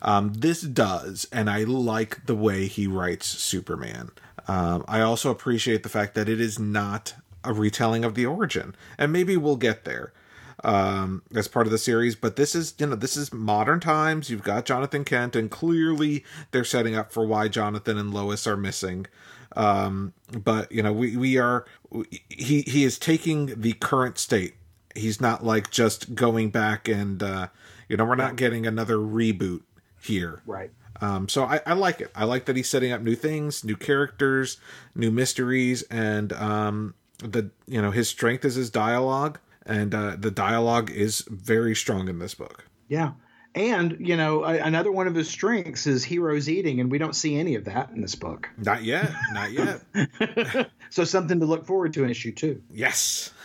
Um, 0.00 0.32
this 0.34 0.62
does, 0.62 1.26
and 1.32 1.50
I 1.50 1.64
like 1.64 2.26
the 2.26 2.34
way 2.34 2.66
he 2.66 2.86
writes 2.86 3.26
Superman. 3.26 4.10
Um, 4.48 4.84
I 4.88 5.00
also 5.00 5.30
appreciate 5.30 5.82
the 5.82 5.88
fact 5.88 6.14
that 6.14 6.28
it 6.28 6.40
is 6.40 6.58
not 6.58 7.14
a 7.44 7.52
retelling 7.52 8.04
of 8.04 8.14
the 8.14 8.26
origin, 8.26 8.74
and 8.98 9.12
maybe 9.12 9.36
we'll 9.36 9.56
get 9.56 9.84
there 9.84 10.12
um, 10.64 11.22
as 11.34 11.48
part 11.48 11.66
of 11.66 11.70
the 11.70 11.78
series. 11.78 12.14
But 12.14 12.36
this 12.36 12.54
is, 12.54 12.74
you 12.78 12.86
know, 12.86 12.96
this 12.96 13.16
is 13.16 13.32
modern 13.32 13.80
times. 13.80 14.30
You've 14.30 14.42
got 14.42 14.64
Jonathan 14.64 15.04
Kent, 15.04 15.36
and 15.36 15.50
clearly 15.50 16.24
they're 16.50 16.64
setting 16.64 16.96
up 16.96 17.12
for 17.12 17.26
why 17.26 17.48
Jonathan 17.48 17.98
and 17.98 18.12
Lois 18.12 18.46
are 18.46 18.56
missing. 18.56 19.06
Um, 19.54 20.14
but 20.32 20.72
you 20.72 20.82
know, 20.82 20.92
we 20.92 21.16
we 21.16 21.36
are 21.36 21.66
he 22.28 22.62
he 22.62 22.84
is 22.84 22.98
taking 22.98 23.60
the 23.60 23.74
current 23.74 24.18
state. 24.18 24.54
He's 24.94 25.20
not 25.20 25.44
like 25.44 25.70
just 25.70 26.14
going 26.14 26.50
back 26.50 26.88
and 26.88 27.22
uh, 27.22 27.48
you 27.88 27.96
know, 27.96 28.04
we're 28.04 28.14
not 28.14 28.36
getting 28.36 28.66
another 28.66 28.96
reboot 28.96 29.62
here. 30.02 30.42
Right. 30.46 30.70
Um, 31.00 31.28
so 31.28 31.44
I, 31.44 31.60
I, 31.66 31.72
like 31.72 32.00
it. 32.00 32.10
I 32.14 32.24
like 32.24 32.44
that 32.44 32.56
he's 32.56 32.68
setting 32.68 32.92
up 32.92 33.00
new 33.00 33.16
things, 33.16 33.64
new 33.64 33.76
characters, 33.76 34.58
new 34.94 35.10
mysteries, 35.10 35.82
and 35.82 36.32
um, 36.32 36.94
the 37.18 37.50
you 37.66 37.82
know 37.82 37.90
his 37.90 38.08
strength 38.08 38.44
is 38.44 38.54
his 38.54 38.70
dialogue, 38.70 39.38
and 39.66 39.94
uh, 39.94 40.16
the 40.18 40.30
dialogue 40.30 40.90
is 40.90 41.22
very 41.28 41.74
strong 41.74 42.08
in 42.08 42.18
this 42.18 42.34
book. 42.34 42.66
Yeah, 42.88 43.12
And 43.54 43.96
you 44.00 44.16
know, 44.16 44.44
another 44.44 44.92
one 44.92 45.06
of 45.06 45.14
his 45.14 45.28
strengths 45.28 45.86
is 45.86 46.04
heroes 46.04 46.48
eating, 46.48 46.78
and 46.78 46.90
we 46.90 46.98
don't 46.98 47.16
see 47.16 47.36
any 47.36 47.54
of 47.54 47.64
that 47.64 47.90
in 47.90 48.00
this 48.00 48.14
book. 48.14 48.50
Not 48.58 48.84
yet. 48.84 49.10
Not 49.32 49.50
yet. 49.52 50.70
so 50.90 51.04
something 51.04 51.40
to 51.40 51.46
look 51.46 51.66
forward 51.66 51.94
to 51.94 52.04
in 52.04 52.10
issue 52.10 52.32
two. 52.32 52.62
Yes. 52.70 53.32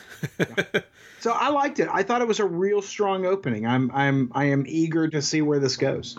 So 1.20 1.32
I 1.32 1.50
liked 1.50 1.80
it. 1.80 1.90
I 1.92 2.04
thought 2.04 2.22
it 2.22 2.28
was 2.28 2.40
a 2.40 2.46
real 2.46 2.82
strong 2.82 3.26
opening. 3.26 3.66
I'm 3.66 3.92
I'm 3.92 4.32
I 4.36 4.46
am 4.46 4.66
eager 4.68 5.08
to 5.08 5.22
see 5.22 5.42
where 5.42 5.60
this 5.60 5.76
goes. 5.78 6.18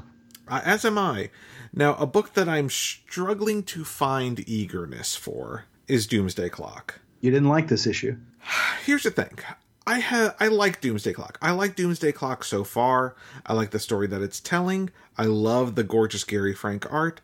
Uh, 0.51 0.61
as 0.65 0.85
am 0.85 0.99
I. 0.99 1.31
Now, 1.73 1.95
a 1.97 2.07
book 2.07 2.35
that 2.35 2.49
I'm 2.49 2.71
struggling 2.71 3.63
to 3.65 3.85
find 3.85 4.47
eagerness 4.49 5.17
for 5.17 5.65
is 5.87 6.07
Doomsday 6.07 6.49
Clock. 6.49 7.01
You 7.21 7.31
didn't 7.31 7.49
like 7.49 7.69
this 7.69 7.87
issue. 7.87 8.17
Here's 8.85 9.03
the 9.03 9.11
thing. 9.11 9.39
I 9.87 10.01
have 10.01 10.37
I 10.39 10.49
like 10.49 10.81
Doomsday 10.83 11.15
Clock. 11.15 11.39
I 11.41 11.53
like 11.53 11.75
Doomsday 11.75 12.13
Clock 12.13 12.45
so 12.45 12.63
far. 12.63 13.17
I 13.47 13.55
like 13.55 13.71
the 13.71 13.79
story 13.79 14.07
that 14.09 14.21
it's 14.21 14.39
telling. 14.41 14.91
I 15.17 15.25
love 15.25 15.75
the 15.77 15.83
gorgeous 15.85 16.25
Gary 16.25 16.53
Frank 16.55 16.91
art. 16.93 17.21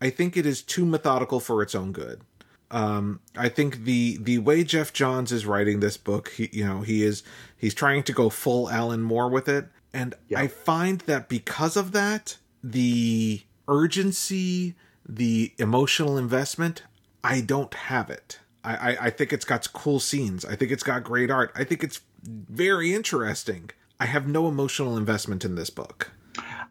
I 0.00 0.08
think 0.10 0.36
it 0.36 0.46
is 0.46 0.62
too 0.62 0.86
methodical 0.86 1.40
for 1.40 1.62
its 1.62 1.74
own 1.74 1.92
good. 1.92 2.22
Um, 2.70 3.20
I 3.36 3.48
think 3.50 3.84
the 3.84 4.16
the 4.20 4.38
way 4.38 4.64
Geoff 4.64 4.92
Johns 4.94 5.30
is 5.30 5.46
writing 5.46 5.80
this 5.80 5.96
book, 5.98 6.30
he 6.30 6.48
you 6.52 6.66
know 6.66 6.80
he 6.80 7.04
is 7.04 7.22
he's 7.56 7.74
trying 7.74 8.02
to 8.04 8.12
go 8.12 8.30
full 8.30 8.68
Alan 8.70 9.02
Moore 9.02 9.28
with 9.28 9.48
it, 9.48 9.66
and 9.92 10.14
Yeah. 10.28 10.40
I 10.40 10.48
find 10.48 11.00
that 11.02 11.28
because 11.28 11.76
of 11.76 11.92
that, 11.92 12.38
the 12.70 13.42
urgency, 13.68 14.74
the 15.08 15.52
emotional 15.58 16.18
investment, 16.18 16.82
I 17.22 17.40
don't 17.40 17.72
have 17.74 18.10
it. 18.10 18.40
I, 18.64 18.74
I, 18.74 18.96
I 19.06 19.10
think 19.10 19.32
it's 19.32 19.44
got 19.44 19.72
cool 19.72 20.00
scenes. 20.00 20.44
I 20.44 20.56
think 20.56 20.72
it's 20.72 20.82
got 20.82 21.04
great 21.04 21.30
art. 21.30 21.52
I 21.54 21.64
think 21.64 21.84
it's 21.84 22.00
very 22.24 22.92
interesting. 22.94 23.70
I 24.00 24.06
have 24.06 24.26
no 24.26 24.48
emotional 24.48 24.96
investment 24.96 25.44
in 25.44 25.54
this 25.54 25.70
book. 25.70 26.10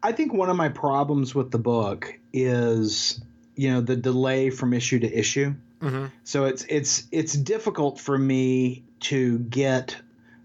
I 0.02 0.12
think 0.12 0.32
one 0.32 0.50
of 0.50 0.56
my 0.56 0.68
problems 0.68 1.34
with 1.34 1.50
the 1.50 1.58
book 1.58 2.12
is 2.32 3.20
you 3.56 3.70
know 3.72 3.80
the 3.80 3.96
delay 3.96 4.50
from 4.50 4.74
issue 4.74 4.98
to 5.00 5.10
issue. 5.18 5.54
Mhm. 5.80 6.12
So 6.24 6.44
it's 6.44 6.64
it's 6.68 7.04
it's 7.10 7.32
difficult 7.32 7.98
for 7.98 8.16
me 8.16 8.84
to 9.00 9.38
get 9.38 9.96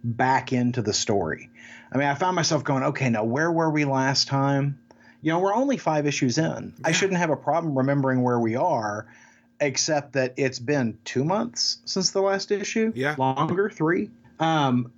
back 0.03 0.53
into 0.53 0.81
the 0.81 0.93
story. 0.93 1.49
I 1.91 1.97
mean, 1.97 2.07
I 2.07 2.15
found 2.15 2.35
myself 2.37 2.63
going, 2.63 2.83
okay, 2.83 3.09
now 3.09 3.25
where 3.25 3.51
were 3.51 3.69
we 3.69 3.83
last 3.85 4.27
time? 4.29 4.79
You 5.21 5.31
know, 5.31 5.39
we're 5.39 5.53
only 5.53 5.77
five 5.77 6.07
issues 6.07 6.37
in. 6.37 6.73
I 6.83 6.91
shouldn't 6.93 7.19
have 7.19 7.29
a 7.29 7.35
problem 7.35 7.77
remembering 7.77 8.23
where 8.23 8.39
we 8.39 8.55
are, 8.55 9.07
except 9.59 10.13
that 10.13 10.33
it's 10.37 10.59
been 10.59 10.97
two 11.05 11.23
months 11.23 11.77
since 11.85 12.11
the 12.11 12.21
last 12.21 12.51
issue. 12.51 12.91
Yeah. 12.95 13.15
longer, 13.17 13.69
three. 13.69 14.09
Um, 14.39 14.91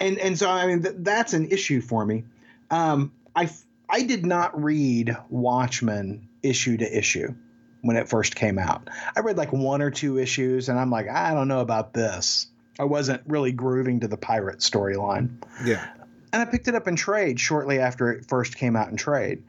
and 0.00 0.18
and 0.18 0.38
so 0.38 0.50
I 0.50 0.66
mean 0.66 0.82
th- 0.82 0.96
that's 0.98 1.32
an 1.34 1.50
issue 1.50 1.80
for 1.80 2.04
me. 2.04 2.24
Um, 2.70 3.12
I 3.36 3.44
f- 3.44 3.64
I 3.88 4.02
did 4.02 4.24
not 4.26 4.60
read 4.62 5.16
Watchmen 5.28 6.28
issue 6.42 6.76
to 6.78 6.98
issue 6.98 7.34
when 7.82 7.96
it 7.96 8.08
first 8.08 8.34
came 8.34 8.58
out. 8.58 8.88
I 9.16 9.20
read 9.20 9.36
like 9.36 9.52
one 9.52 9.82
or 9.82 9.90
two 9.90 10.18
issues, 10.18 10.68
and 10.68 10.78
I'm 10.78 10.90
like, 10.90 11.08
I 11.08 11.32
don't 11.34 11.48
know 11.48 11.60
about 11.60 11.92
this. 11.92 12.46
I 12.78 12.84
wasn't 12.84 13.22
really 13.26 13.52
grooving 13.52 14.00
to 14.00 14.08
the 14.08 14.16
pirate 14.16 14.58
storyline, 14.60 15.42
Yeah. 15.64 15.86
and 16.32 16.40
I 16.42 16.46
picked 16.46 16.66
it 16.68 16.74
up 16.74 16.88
in 16.88 16.96
trade 16.96 17.38
shortly 17.38 17.78
after 17.78 18.10
it 18.12 18.26
first 18.28 18.56
came 18.56 18.74
out 18.74 18.88
in 18.88 18.96
trade, 18.96 19.42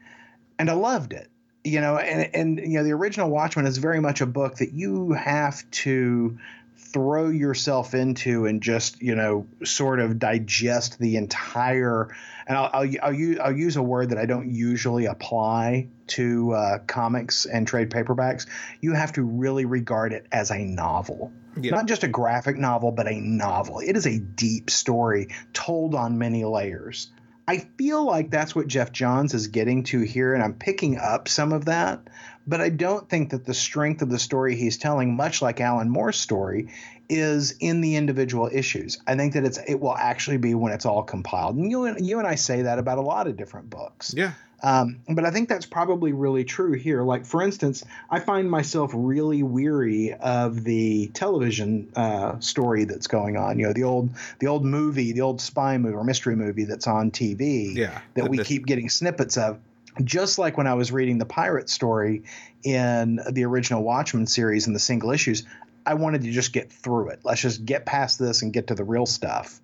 and 0.62 0.70
I 0.70 0.74
loved 0.74 1.12
it. 1.12 1.28
You 1.64 1.80
know, 1.80 1.96
and 1.96 2.34
and 2.34 2.58
you 2.58 2.78
know, 2.78 2.84
the 2.84 2.92
original 2.92 3.30
Watchmen 3.30 3.66
is 3.66 3.78
very 3.78 4.00
much 4.00 4.20
a 4.20 4.26
book 4.26 4.56
that 4.56 4.72
you 4.72 5.12
have 5.12 5.68
to 5.72 6.38
throw 6.76 7.28
yourself 7.28 7.94
into 7.94 8.46
and 8.46 8.62
just 8.62 9.02
you 9.02 9.14
know 9.14 9.46
sort 9.64 9.98
of 9.98 10.18
digest 10.18 10.98
the 10.98 11.16
entire 11.16 12.14
and 12.46 12.58
I'll, 12.58 12.70
I'll, 12.72 12.90
I'll, 13.02 13.12
use, 13.12 13.38
I'll 13.38 13.56
use 13.56 13.76
a 13.76 13.82
word 13.82 14.10
that 14.10 14.18
I 14.18 14.26
don't 14.26 14.50
usually 14.50 15.06
apply 15.06 15.88
to 16.08 16.52
uh, 16.52 16.78
comics 16.80 17.46
and 17.46 17.66
trade 17.66 17.90
paperbacks. 17.90 18.46
You 18.80 18.94
have 18.94 19.12
to 19.12 19.22
really 19.22 19.64
regard 19.64 20.12
it 20.12 20.26
as 20.32 20.50
a 20.50 20.58
novel. 20.58 21.32
Yeah. 21.60 21.70
Not 21.70 21.86
just 21.86 22.02
a 22.02 22.08
graphic 22.08 22.56
novel, 22.56 22.90
but 22.90 23.06
a 23.06 23.20
novel. 23.20 23.78
It 23.78 23.96
is 23.96 24.06
a 24.06 24.18
deep 24.18 24.70
story 24.70 25.28
told 25.52 25.94
on 25.94 26.18
many 26.18 26.44
layers. 26.44 27.12
I 27.46 27.58
feel 27.76 28.04
like 28.04 28.30
that's 28.30 28.54
what 28.54 28.68
Geoff 28.68 28.92
Johns 28.92 29.34
is 29.34 29.48
getting 29.48 29.82
to 29.84 30.00
here, 30.00 30.34
and 30.34 30.42
I'm 30.42 30.54
picking 30.54 30.96
up 30.96 31.28
some 31.28 31.52
of 31.52 31.64
that. 31.64 32.00
But 32.46 32.60
I 32.60 32.68
don't 32.70 33.08
think 33.08 33.30
that 33.30 33.44
the 33.44 33.54
strength 33.54 34.02
of 34.02 34.10
the 34.10 34.18
story 34.18 34.56
he's 34.56 34.76
telling, 34.78 35.14
much 35.16 35.40
like 35.42 35.60
Alan 35.60 35.88
Moore's 35.90 36.16
story, 36.18 36.68
is 37.08 37.54
in 37.60 37.80
the 37.80 37.96
individual 37.96 38.48
issues. 38.52 38.98
I 39.06 39.16
think 39.16 39.34
that 39.34 39.44
it's 39.44 39.58
it 39.68 39.78
will 39.80 39.96
actually 39.96 40.38
be 40.38 40.54
when 40.54 40.72
it's 40.72 40.86
all 40.86 41.02
compiled. 41.02 41.56
And 41.56 41.70
you 41.70 41.84
and 41.84 42.04
you 42.04 42.18
and 42.18 42.26
I 42.26 42.34
say 42.36 42.62
that 42.62 42.78
about 42.78 42.98
a 42.98 43.02
lot 43.02 43.26
of 43.26 43.36
different 43.36 43.70
books. 43.70 44.14
Yeah. 44.16 44.32
Um, 44.64 45.00
but 45.08 45.24
I 45.24 45.32
think 45.32 45.48
that's 45.48 45.66
probably 45.66 46.12
really 46.12 46.44
true 46.44 46.74
here. 46.74 47.02
Like, 47.02 47.26
for 47.26 47.42
instance, 47.42 47.84
I 48.08 48.20
find 48.20 48.48
myself 48.48 48.92
really 48.94 49.42
weary 49.42 50.14
of 50.14 50.62
the 50.62 51.08
television 51.14 51.88
uh, 51.96 52.38
story 52.38 52.84
that's 52.84 53.08
going 53.08 53.36
on. 53.36 53.58
You 53.58 53.66
know, 53.66 53.72
the 53.72 53.82
old 53.82 54.10
the 54.38 54.46
old 54.46 54.64
movie, 54.64 55.12
the 55.12 55.22
old 55.22 55.40
spy 55.40 55.78
movie 55.78 55.96
or 55.96 56.04
mystery 56.04 56.36
movie 56.36 56.64
that's 56.64 56.86
on 56.86 57.10
TV 57.10 57.74
Yeah. 57.74 58.00
that 58.14 58.28
we 58.28 58.36
the- 58.38 58.44
keep 58.44 58.64
getting 58.66 58.88
snippets 58.88 59.36
of. 59.36 59.58
Just 60.04 60.38
like 60.38 60.56
when 60.56 60.66
I 60.66 60.74
was 60.74 60.90
reading 60.92 61.18
the 61.18 61.26
pirate 61.26 61.68
story 61.68 62.22
in 62.64 63.20
the 63.30 63.44
original 63.44 63.82
Watchmen 63.82 64.26
series 64.26 64.66
in 64.66 64.72
the 64.72 64.78
single 64.78 65.10
issues, 65.10 65.44
I 65.84 65.94
wanted 65.94 66.22
to 66.22 66.30
just 66.30 66.52
get 66.52 66.72
through 66.72 67.10
it. 67.10 67.20
Let's 67.24 67.40
just 67.42 67.64
get 67.64 67.84
past 67.84 68.18
this 68.18 68.42
and 68.42 68.52
get 68.52 68.68
to 68.68 68.74
the 68.74 68.84
real 68.84 69.04
stuff. 69.06 69.60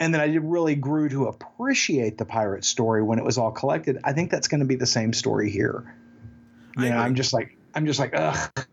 And 0.00 0.12
then 0.14 0.20
I 0.20 0.26
did 0.28 0.42
really 0.42 0.74
grew 0.74 1.08
to 1.10 1.26
appreciate 1.26 2.16
the 2.18 2.24
pirate 2.24 2.64
story 2.64 3.02
when 3.02 3.18
it 3.18 3.24
was 3.24 3.38
all 3.38 3.52
collected. 3.52 3.98
I 4.04 4.12
think 4.14 4.30
that's 4.30 4.48
going 4.48 4.60
to 4.60 4.66
be 4.66 4.74
the 4.76 4.86
same 4.86 5.12
story 5.12 5.50
here. 5.50 5.94
I 6.76 6.82
You 6.84 6.88
know, 6.88 6.94
agree. 6.96 7.04
I'm 7.04 7.14
just 7.14 7.32
like 7.32 7.56
I'm 7.74 7.86
just 7.86 7.98
like, 8.00 8.12
ugh, 8.14 8.66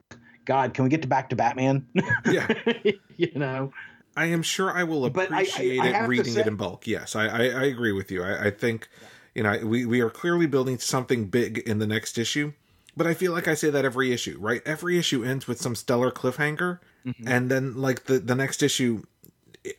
God, 0.45 0.73
can 0.73 0.85
we 0.85 0.89
get 0.89 1.01
to 1.03 1.07
back 1.07 1.29
to 1.29 1.35
Batman? 1.35 1.85
Yeah. 2.25 2.47
you 3.17 3.31
know. 3.35 3.73
I 4.17 4.25
am 4.27 4.41
sure 4.41 4.71
I 4.71 4.83
will 4.83 5.09
But 5.09 5.31
I- 5.31 5.37
I- 5.37 5.41
appreciate 5.41 5.79
I 5.81 6.03
it 6.03 6.07
reading 6.07 6.33
say- 6.33 6.41
it 6.41 6.47
in 6.47 6.55
bulk. 6.55 6.87
Yes, 6.87 7.15
I, 7.15 7.27
I, 7.27 7.41
I 7.43 7.63
agree 7.65 7.91
with 7.91 8.11
you. 8.11 8.23
I, 8.23 8.47
I 8.47 8.51
think, 8.51 8.87
you 9.35 9.43
know, 9.43 9.57
we, 9.65 9.85
we 9.85 10.01
are 10.01 10.09
clearly 10.09 10.45
building 10.45 10.77
something 10.79 11.25
big 11.25 11.59
in 11.59 11.79
the 11.79 11.87
next 11.87 12.17
issue. 12.17 12.53
But 12.97 13.07
I 13.07 13.13
feel 13.13 13.31
like 13.31 13.47
I 13.47 13.53
say 13.53 13.69
that 13.69 13.85
every 13.85 14.11
issue, 14.11 14.37
right? 14.39 14.61
Every 14.65 14.97
issue 14.97 15.23
ends 15.23 15.47
with 15.47 15.61
some 15.61 15.75
stellar 15.75 16.11
cliffhanger, 16.11 16.79
Mm-hmm. 17.05 17.27
and 17.29 17.49
then 17.49 17.77
like 17.77 18.05
the 18.05 18.19
the 18.19 18.35
next 18.35 18.61
issue, 18.61 19.03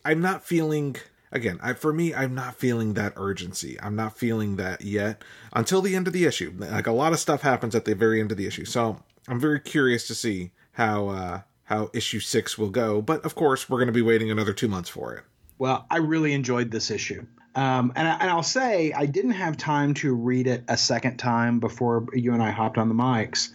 I'm 0.03 0.21
not 0.21 0.43
feeling. 0.43 0.95
Again, 1.31 1.59
I, 1.61 1.73
for 1.73 1.93
me, 1.93 2.13
I'm 2.15 2.33
not 2.33 2.55
feeling 2.55 2.95
that 2.95 3.13
urgency. 3.15 3.79
I'm 3.79 3.95
not 3.95 4.17
feeling 4.17 4.55
that 4.55 4.81
yet 4.81 5.23
until 5.53 5.81
the 5.81 5.95
end 5.95 6.07
of 6.07 6.13
the 6.13 6.25
issue. 6.25 6.51
Like 6.57 6.87
a 6.87 6.91
lot 6.91 7.13
of 7.13 7.19
stuff 7.19 7.41
happens 7.43 7.75
at 7.75 7.85
the 7.85 7.93
very 7.93 8.19
end 8.19 8.31
of 8.31 8.37
the 8.37 8.47
issue, 8.47 8.65
so 8.65 9.03
I'm 9.27 9.39
very 9.39 9.59
curious 9.59 10.07
to 10.07 10.15
see 10.15 10.51
how 10.73 11.09
uh, 11.09 11.41
how 11.65 11.91
issue 11.93 12.19
six 12.19 12.57
will 12.57 12.71
go. 12.71 13.01
But 13.03 13.23
of 13.23 13.35
course, 13.35 13.69
we're 13.69 13.77
going 13.77 13.85
to 13.87 13.93
be 13.93 14.01
waiting 14.01 14.31
another 14.31 14.51
two 14.51 14.67
months 14.67 14.89
for 14.89 15.13
it. 15.13 15.23
Well, 15.59 15.85
I 15.91 15.97
really 15.97 16.33
enjoyed 16.33 16.71
this 16.71 16.89
issue. 16.89 17.27
Um, 17.53 17.91
and, 17.95 18.07
I, 18.07 18.11
and 18.13 18.29
I'll 18.29 18.43
say 18.43 18.93
I 18.93 19.05
didn't 19.05 19.31
have 19.31 19.57
time 19.57 19.93
to 19.95 20.13
read 20.13 20.47
it 20.47 20.63
a 20.67 20.77
second 20.77 21.17
time 21.17 21.59
before 21.59 22.07
you 22.13 22.33
and 22.33 22.41
I 22.41 22.51
hopped 22.51 22.77
on 22.77 22.87
the 22.87 22.95
mics. 22.95 23.49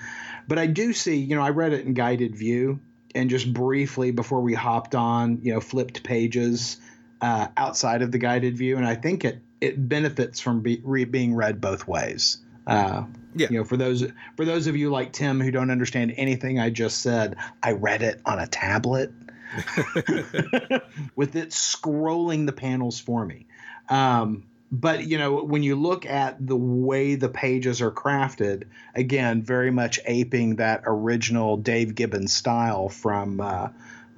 But 0.47 0.59
I 0.59 0.67
do 0.67 0.93
see, 0.93 1.17
you 1.17 1.35
know, 1.35 1.43
I 1.43 1.51
read 1.51 1.73
it 1.73 1.87
in 1.87 1.95
guided 1.95 2.37
view 2.37 2.81
and 3.15 3.31
just 3.31 3.53
briefly 3.53 4.11
before 4.11 4.43
we 4.43 4.53
hopped 4.53 4.95
on, 4.95 5.41
you 5.43 5.55
know, 5.55 5.61
flipped 5.61 6.03
pages 6.03 6.77
uh, 7.23 7.49
outside 7.57 8.03
of 8.03 8.13
the 8.13 8.19
guided 8.19 8.59
view. 8.59 8.77
And 8.77 8.87
I 8.87 8.95
think 8.95 9.25
it, 9.25 9.41
it 9.61 9.89
benefits 9.89 10.41
from 10.41 10.61
be, 10.61 10.81
re, 10.85 11.05
being 11.05 11.35
read 11.35 11.61
both 11.61 11.89
ways. 11.89 12.39
Uh, 12.67 13.05
Yeah. 13.35 13.49
You 13.51 13.59
know, 13.59 13.65
for 13.65 13.77
those 13.77 14.05
for 14.37 14.45
those 14.45 14.67
of 14.67 14.77
you 14.77 14.91
like 14.91 15.13
Tim 15.13 15.41
who 15.41 15.51
don't 15.51 15.71
understand 15.71 16.15
anything 16.17 16.59
I 16.59 16.71
just 16.71 17.01
said, 17.03 17.37
I 17.63 17.73
read 17.73 18.03
it 18.03 18.21
on 18.25 18.39
a 18.39 18.47
tablet 18.47 19.13
with 21.17 21.37
it 21.37 21.51
scrolling 21.51 22.47
the 22.47 22.53
panels 22.53 22.99
for 22.99 23.25
me. 23.25 23.47
Um, 23.89 24.45
but 24.73 25.07
you 25.07 25.19
know, 25.19 25.45
when 25.45 25.63
you 25.63 25.77
look 25.77 26.07
at 26.07 26.45
the 26.45 26.57
way 26.57 27.15
the 27.15 27.29
pages 27.29 27.81
are 27.81 27.91
crafted, 27.91 28.65
again, 28.95 29.43
very 29.43 29.71
much 29.71 30.01
aping 30.07 30.57
that 30.57 30.83
original 30.87 31.57
Dave 31.57 31.95
Gibbons 31.95 32.33
style 32.33 32.89
from 32.89 33.41
uh, 33.41 33.69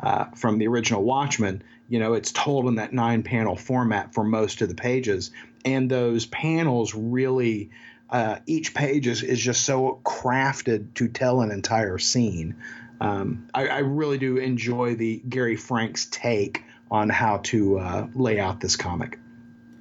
uh, 0.00 0.25
from 0.37 0.58
the 0.58 0.68
original 0.68 1.02
Watchmen. 1.02 1.62
You 1.88 1.98
know, 1.98 2.14
it's 2.14 2.32
told 2.32 2.66
in 2.66 2.76
that 2.76 2.92
nine 2.92 3.22
panel 3.22 3.56
format 3.56 4.14
for 4.14 4.25
most 4.25 4.62
of 4.62 4.68
the 4.68 4.75
pages, 4.75 5.30
and 5.64 5.90
those 5.90 6.26
panels 6.26 6.94
really. 6.94 7.70
Uh, 8.10 8.38
each 8.46 8.72
page 8.72 9.06
is, 9.06 9.22
is 9.22 9.38
just 9.38 9.66
so 9.66 10.00
crafted 10.02 10.94
to 10.94 11.08
tell 11.08 11.42
an 11.42 11.50
entire 11.50 11.98
scene. 11.98 12.56
Um, 13.02 13.48
I, 13.52 13.68
I 13.68 13.78
really 13.80 14.16
do 14.16 14.38
enjoy 14.38 14.94
the 14.94 15.18
Gary 15.28 15.56
Frank's 15.56 16.06
take 16.06 16.62
on 16.90 17.10
how 17.10 17.37
to 17.44 17.78
uh, 17.78 18.06
lay 18.14 18.40
out 18.40 18.60
this 18.60 18.76
comic. 18.76 19.18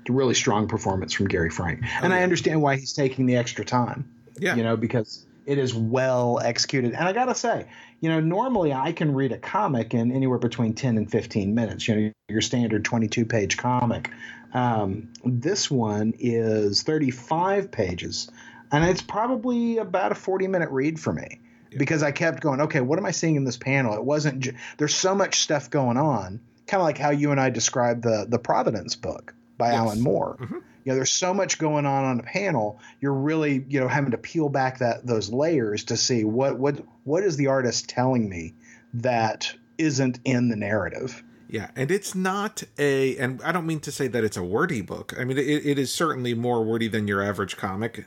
Really 0.10 0.34
strong 0.34 0.68
performance 0.68 1.14
from 1.14 1.28
Gary 1.28 1.50
Frank, 1.50 1.84
and 2.02 2.14
I 2.14 2.24
understand 2.24 2.62
why 2.62 2.78
he's 2.78 2.94
taking 2.94 3.26
the 3.26 3.36
extra 3.36 3.66
time. 3.66 4.10
Yeah. 4.40 4.56
You 4.56 4.64
know, 4.64 4.78
because 4.78 5.26
It 5.46 5.58
is 5.58 5.74
well 5.74 6.40
executed. 6.44 6.94
And 6.94 7.08
I 7.08 7.14
got 7.14 7.26
to 7.26 7.36
say, 7.36 7.68
you 8.02 8.10
know, 8.10 8.20
normally 8.20 8.74
I 8.74 8.92
can 8.92 9.14
read 9.14 9.32
a 9.32 9.38
comic 9.38 9.94
in 9.94 10.12
anywhere 10.12 10.40
between 10.40 10.74
10 10.74 10.98
and 10.98 11.10
15 11.10 11.56
minutes, 11.56 11.88
you 11.88 11.96
know, 11.96 12.12
your 12.28 12.42
standard 12.42 12.84
22 12.84 13.26
page 13.26 13.58
comic. 13.58 14.12
Um, 14.54 15.14
this 15.24 15.72
one 15.72 16.14
is 16.20 16.84
35 16.84 17.72
pages, 17.72 18.30
and 18.72 18.84
it's 18.84 19.02
probably 19.02 19.78
about 19.78 20.12
a 20.12 20.16
40 20.16 20.48
minute 20.48 20.70
read 20.70 21.00
for 21.00 21.14
me 21.14 21.40
yeah. 21.72 21.78
because 21.80 22.04
I 22.04 22.12
kept 22.12 22.42
going, 22.42 22.62
okay, 22.62 22.82
what 22.82 23.00
am 23.00 23.06
I 23.06 23.12
seeing 23.12 23.36
in 23.36 23.46
this 23.46 23.58
panel? 23.58 23.94
It 23.94 24.04
wasn't, 24.04 24.42
j- 24.42 24.56
there's 24.78 24.96
so 24.96 25.16
much 25.16 25.40
stuff 25.40 25.70
going 25.70 25.98
on, 25.98 26.42
kind 26.66 26.82
of 26.82 26.86
like 26.86 26.98
how 26.98 27.12
you 27.12 27.32
and 27.32 27.40
I 27.40 27.50
described 27.50 28.04
the, 28.04 28.26
the 28.28 28.40
Providence 28.40 28.96
book 28.96 29.34
by 29.58 29.72
yes. 29.72 29.78
Alan 29.78 30.02
Moore. 30.02 30.38
Mm-hmm 30.40 30.58
you 30.88 30.94
know 30.94 30.96
there's 30.96 31.12
so 31.12 31.34
much 31.34 31.60
going 31.60 31.86
on 31.86 32.06
on 32.06 32.20
a 32.20 32.24
panel 32.24 32.80
you're 33.02 33.14
really 33.14 33.66
you 33.68 33.80
know 33.80 33.90
having 33.90 34.12
to 34.12 34.18
peel 34.18 34.48
back 34.48 34.80
that 34.80 35.06
those 35.06 35.30
layers 35.30 35.84
to 35.84 35.98
see 35.98 36.24
what 36.24 36.58
what 36.58 36.82
what 37.04 37.24
is 37.24 37.36
the 37.36 37.48
artist 37.48 37.90
telling 37.90 38.30
me 38.30 38.54
that 38.94 39.54
isn't 39.78 40.18
in 40.24 40.48
the 40.48 40.56
narrative 40.56 41.24
yeah 41.50 41.70
and 41.76 41.92
it's 41.92 42.16
not 42.16 42.64
a 42.80 43.18
and 43.18 43.42
i 43.44 43.52
don't 43.52 43.68
mean 43.68 43.82
to 43.82 43.92
say 43.92 44.08
that 44.08 44.24
it's 44.24 44.38
a 44.38 44.44
wordy 44.44 44.82
book 44.82 45.14
i 45.20 45.26
mean 45.26 45.38
it, 45.38 45.44
it 45.44 45.78
is 45.78 45.94
certainly 45.94 46.34
more 46.34 46.64
wordy 46.64 46.88
than 46.88 47.06
your 47.06 47.22
average 47.22 47.58
comic 47.58 48.06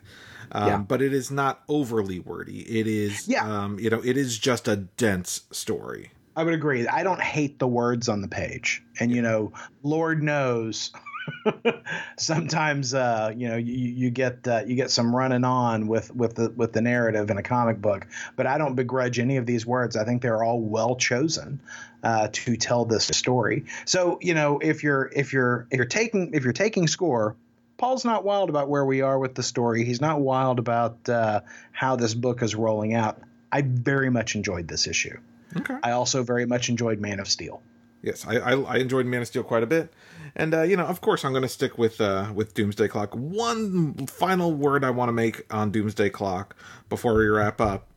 um, 0.52 0.66
yeah. 0.66 0.78
but 0.78 1.02
it 1.02 1.12
is 1.12 1.30
not 1.30 1.62
overly 1.68 2.18
wordy 2.18 2.60
it 2.62 2.86
is 2.86 3.28
yeah. 3.28 3.44
um, 3.44 3.78
you 3.78 3.90
know 3.90 4.00
it 4.02 4.16
is 4.16 4.38
just 4.38 4.66
a 4.66 4.76
dense 4.76 5.42
story 5.50 6.12
I 6.36 6.44
would 6.44 6.54
agree. 6.54 6.86
I 6.86 7.02
don't 7.02 7.20
hate 7.20 7.58
the 7.58 7.66
words 7.66 8.08
on 8.08 8.22
the 8.22 8.28
page. 8.28 8.82
And, 9.00 9.10
you 9.10 9.20
know, 9.20 9.52
Lord 9.82 10.22
knows 10.22 10.92
sometimes 12.16 12.94
uh, 12.94 13.32
you 13.36 13.48
know 13.48 13.56
you, 13.56 13.74
you 13.74 14.10
get 14.10 14.46
uh, 14.46 14.62
you 14.66 14.76
get 14.76 14.90
some 14.90 15.14
running 15.14 15.44
on 15.44 15.86
with 15.86 16.14
with 16.14 16.34
the 16.34 16.50
with 16.50 16.72
the 16.72 16.80
narrative 16.80 17.30
in 17.30 17.38
a 17.38 17.42
comic 17.42 17.80
book, 17.80 18.06
but 18.36 18.46
I 18.46 18.58
don't 18.58 18.74
begrudge 18.74 19.18
any 19.18 19.36
of 19.36 19.46
these 19.46 19.66
words. 19.66 19.96
I 19.96 20.04
think 20.04 20.22
they're 20.22 20.42
all 20.42 20.60
well 20.60 20.96
chosen 20.96 21.60
uh, 22.02 22.28
to 22.32 22.56
tell 22.56 22.84
this 22.84 23.06
story. 23.06 23.64
So 23.84 24.18
you 24.20 24.34
know 24.34 24.58
if 24.58 24.82
you're 24.82 25.10
if 25.14 25.32
you're 25.32 25.66
if 25.70 25.76
you're 25.78 25.86
taking 25.86 26.34
if 26.34 26.44
you're 26.44 26.52
taking 26.52 26.86
score. 26.86 27.36
Paul's 27.76 28.04
not 28.04 28.24
wild 28.24 28.50
about 28.50 28.68
where 28.68 28.84
we 28.84 29.00
are 29.00 29.18
with 29.18 29.34
the 29.34 29.42
story. 29.42 29.86
He's 29.86 30.02
not 30.02 30.20
wild 30.20 30.58
about 30.58 31.08
uh, 31.08 31.40
how 31.72 31.96
this 31.96 32.12
book 32.12 32.42
is 32.42 32.54
rolling 32.54 32.92
out. 32.92 33.22
I 33.50 33.62
very 33.62 34.10
much 34.10 34.34
enjoyed 34.34 34.68
this 34.68 34.86
issue. 34.86 35.16
Okay. 35.56 35.76
I 35.82 35.92
also 35.92 36.22
very 36.22 36.44
much 36.44 36.68
enjoyed 36.68 37.00
Man 37.00 37.20
of 37.20 37.28
Steel. 37.28 37.62
Yes, 38.02 38.26
I, 38.26 38.36
I, 38.36 38.60
I 38.60 38.76
enjoyed 38.76 39.06
Man 39.06 39.20
of 39.20 39.28
Steel 39.28 39.42
quite 39.42 39.62
a 39.62 39.66
bit. 39.66 39.92
And 40.34 40.54
uh, 40.54 40.62
you 40.62 40.76
know, 40.76 40.86
of 40.86 41.00
course, 41.00 41.24
I'm 41.24 41.32
going 41.32 41.42
to 41.42 41.48
stick 41.48 41.76
with 41.76 42.00
uh, 42.00 42.32
with 42.34 42.54
Doomsday 42.54 42.88
Clock. 42.88 43.14
One 43.14 44.06
final 44.06 44.52
word 44.52 44.84
I 44.84 44.90
want 44.90 45.08
to 45.08 45.12
make 45.12 45.52
on 45.52 45.70
Doomsday 45.70 46.10
Clock 46.10 46.56
before 46.88 47.14
we 47.14 47.26
wrap 47.26 47.60
up 47.60 47.88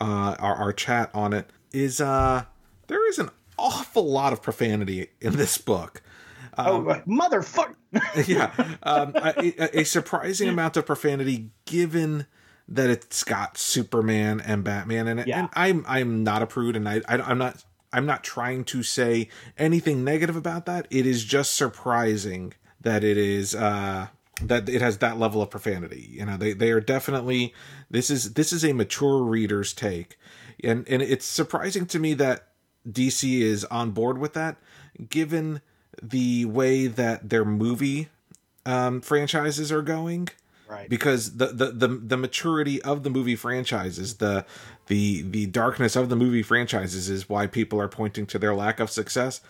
uh, 0.00 0.36
our, 0.38 0.54
our 0.54 0.72
chat 0.72 1.10
on 1.14 1.32
it 1.32 1.50
is 1.72 2.00
uh, 2.00 2.44
there 2.86 3.08
is 3.08 3.18
an 3.18 3.30
awful 3.58 4.10
lot 4.10 4.32
of 4.32 4.42
profanity 4.42 5.08
in 5.20 5.36
this 5.36 5.58
book. 5.58 6.02
Um, 6.56 6.88
oh, 6.88 7.02
motherfucker! 7.06 7.76
yeah, 8.26 8.52
um, 8.82 9.12
a, 9.14 9.80
a, 9.80 9.84
surprising 9.84 10.48
amount 10.48 10.76
of 10.76 10.86
profanity 10.86 11.50
given 11.64 12.26
that 12.68 12.90
it's 12.90 13.24
got 13.24 13.56
Superman 13.56 14.40
and 14.40 14.62
Batman 14.64 15.08
in 15.08 15.18
it. 15.18 15.28
Yeah. 15.28 15.40
And 15.40 15.48
I'm 15.54 15.84
I'm 15.88 16.24
not 16.24 16.42
a 16.42 16.46
prude, 16.46 16.76
and 16.76 16.88
I, 16.88 17.02
I 17.08 17.18
I'm 17.18 17.38
not 17.38 17.64
I'm 17.92 18.06
not 18.06 18.24
trying 18.24 18.64
to 18.64 18.82
say 18.82 19.28
anything 19.58 20.04
negative 20.04 20.36
about 20.36 20.66
that. 20.66 20.86
It 20.90 21.06
is 21.06 21.24
just 21.24 21.56
surprising 21.56 22.54
that 22.80 23.04
it 23.04 23.16
is 23.16 23.54
uh 23.54 24.08
that 24.42 24.68
it 24.68 24.80
has 24.80 24.98
that 24.98 25.18
level 25.18 25.42
of 25.42 25.50
profanity. 25.50 26.08
You 26.12 26.26
know, 26.26 26.36
they 26.36 26.52
they 26.52 26.70
are 26.70 26.80
definitely 26.80 27.54
this 27.90 28.10
is 28.10 28.34
this 28.34 28.52
is 28.52 28.64
a 28.64 28.72
mature 28.72 29.22
reader's 29.22 29.72
take. 29.72 30.18
And 30.62 30.86
and 30.88 31.02
it's 31.02 31.26
surprising 31.26 31.86
to 31.86 31.98
me 31.98 32.14
that 32.14 32.48
DC 32.88 33.40
is 33.40 33.64
on 33.66 33.90
board 33.90 34.18
with 34.18 34.34
that 34.34 34.56
given 35.08 35.60
the 36.02 36.44
way 36.46 36.86
that 36.86 37.28
their 37.28 37.44
movie 37.44 38.08
um 38.66 39.00
franchises 39.00 39.72
are 39.72 39.82
going 39.82 40.28
right 40.70 40.88
because 40.88 41.36
the, 41.36 41.46
the 41.46 41.72
the 41.72 41.88
the 41.88 42.16
maturity 42.16 42.80
of 42.82 43.02
the 43.02 43.10
movie 43.10 43.36
franchises 43.36 44.16
the 44.16 44.44
the 44.86 45.22
the 45.22 45.46
darkness 45.46 45.96
of 45.96 46.08
the 46.08 46.16
movie 46.16 46.42
franchises 46.42 47.10
is 47.10 47.28
why 47.28 47.46
people 47.46 47.80
are 47.80 47.88
pointing 47.88 48.26
to 48.26 48.38
their 48.38 48.54
lack 48.54 48.80
of 48.80 48.90
success 48.90 49.40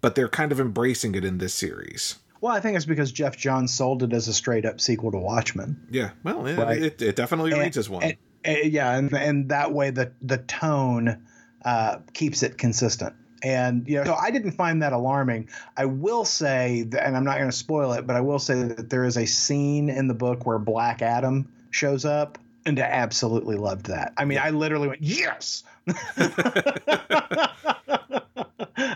but 0.00 0.14
they're 0.14 0.28
kind 0.28 0.52
of 0.52 0.60
embracing 0.60 1.14
it 1.14 1.24
in 1.24 1.38
this 1.38 1.54
series 1.54 2.16
well, 2.40 2.54
I 2.54 2.60
think 2.60 2.76
it's 2.76 2.86
because 2.86 3.10
Geoff 3.10 3.36
Johns 3.36 3.74
sold 3.74 4.02
it 4.02 4.12
as 4.12 4.28
a 4.28 4.32
straight 4.32 4.64
up 4.64 4.80
sequel 4.80 5.10
to 5.10 5.18
Watchmen. 5.18 5.88
Yeah, 5.90 6.10
well, 6.22 6.46
it, 6.46 6.56
right? 6.56 6.80
it, 6.80 7.02
it, 7.02 7.16
definitely 7.16 7.52
and, 7.52 7.60
reads 7.60 7.76
as 7.76 7.90
one. 7.90 8.04
And, 8.04 8.16
and, 8.44 8.72
yeah, 8.72 8.96
and, 8.96 9.12
and 9.12 9.48
that 9.48 9.72
way 9.72 9.90
the 9.90 10.12
the 10.22 10.38
tone 10.38 11.26
uh, 11.64 11.98
keeps 12.12 12.42
it 12.42 12.56
consistent. 12.56 13.14
And 13.42 13.86
you 13.88 13.96
know, 13.98 14.04
so 14.04 14.14
I 14.14 14.30
didn't 14.30 14.52
find 14.52 14.82
that 14.82 14.92
alarming. 14.92 15.48
I 15.76 15.84
will 15.84 16.24
say, 16.24 16.82
that, 16.88 17.06
and 17.06 17.16
I'm 17.16 17.24
not 17.24 17.36
going 17.38 17.50
to 17.50 17.56
spoil 17.56 17.92
it, 17.92 18.06
but 18.06 18.16
I 18.16 18.20
will 18.20 18.38
say 18.38 18.62
that 18.62 18.90
there 18.90 19.04
is 19.04 19.16
a 19.16 19.26
scene 19.26 19.88
in 19.88 20.08
the 20.08 20.14
book 20.14 20.46
where 20.46 20.58
Black 20.58 21.02
Adam 21.02 21.48
shows 21.70 22.04
up, 22.04 22.38
and 22.66 22.78
I 22.78 22.82
absolutely 22.82 23.56
loved 23.56 23.86
that. 23.86 24.12
I 24.16 24.24
mean, 24.24 24.38
I 24.38 24.50
literally 24.50 24.88
went, 24.88 25.02
"Yes!" 25.02 25.62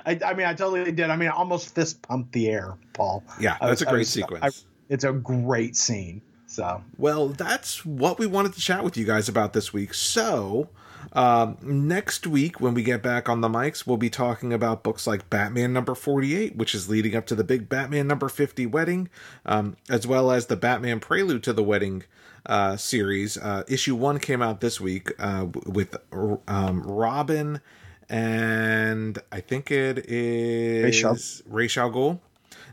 I, 0.05 0.19
I, 0.25 0.35
mean, 0.35 0.47
I 0.47 0.55
totally 0.55 0.91
did. 0.93 1.11
I 1.11 1.17
mean, 1.17 1.29
I 1.29 1.33
almost 1.33 1.75
fist 1.75 2.03
pumped 2.03 2.33
the 2.33 2.49
air, 2.49 2.75
Paul. 2.93 3.25
Yeah, 3.41 3.57
that's 3.61 3.71
was, 3.71 3.83
a 3.83 3.87
great 3.87 3.99
was, 4.01 4.09
sequence. 4.09 4.45
I, 4.45 4.93
it's 4.93 5.05
a 5.05 5.13
great 5.13 5.77
scene. 5.77 6.23
So, 6.53 6.85
well, 6.99 7.29
that's 7.29 7.83
what 7.87 8.19
we 8.19 8.27
wanted 8.27 8.53
to 8.53 8.61
chat 8.61 8.85
with 8.85 8.99
you 8.99 9.07
guys 9.07 9.27
about 9.27 9.55
this 9.55 9.73
week. 9.73 9.95
So, 9.95 10.69
um, 11.15 11.57
next 11.63 12.27
week, 12.27 12.61
when 12.61 12.75
we 12.75 12.83
get 12.83 13.03
back 13.03 13.27
on 13.27 13.41
the 13.41 13.49
mics, 13.49 13.87
we'll 13.87 13.97
be 13.97 14.11
talking 14.11 14.53
about 14.53 14.83
books 14.83 15.07
like 15.07 15.31
Batman 15.31 15.73
number 15.73 15.95
48, 15.95 16.55
which 16.57 16.75
is 16.75 16.91
leading 16.91 17.17
up 17.17 17.25
to 17.29 17.35
the 17.35 17.43
big 17.43 17.71
Batman 17.71 18.07
number 18.07 18.29
50 18.29 18.67
wedding, 18.67 19.09
um, 19.47 19.79
as 19.89 20.07
well 20.07 20.31
as 20.31 20.47
the 20.47 20.57
Batman 20.57 21.01
Prelude 21.01 21.43
to 21.45 21.55
the 21.55 21.63
Wedding 21.63 22.05
uh, 22.45 22.77
series. 22.77 23.39
Uh, 23.39 23.63
issue 23.67 23.95
one 23.95 24.19
came 24.19 24.43
out 24.43 24.61
this 24.61 24.79
week 24.79 25.11
uh, 25.19 25.47
with 25.65 25.97
um, 26.47 26.83
Robin 26.83 27.63
and 28.11 29.19
I 29.33 29.41
think 29.41 29.71
it 29.71 30.05
is 30.07 31.43
Ra's 31.47 31.79
al 31.79 31.91
Ghul. 31.91 32.21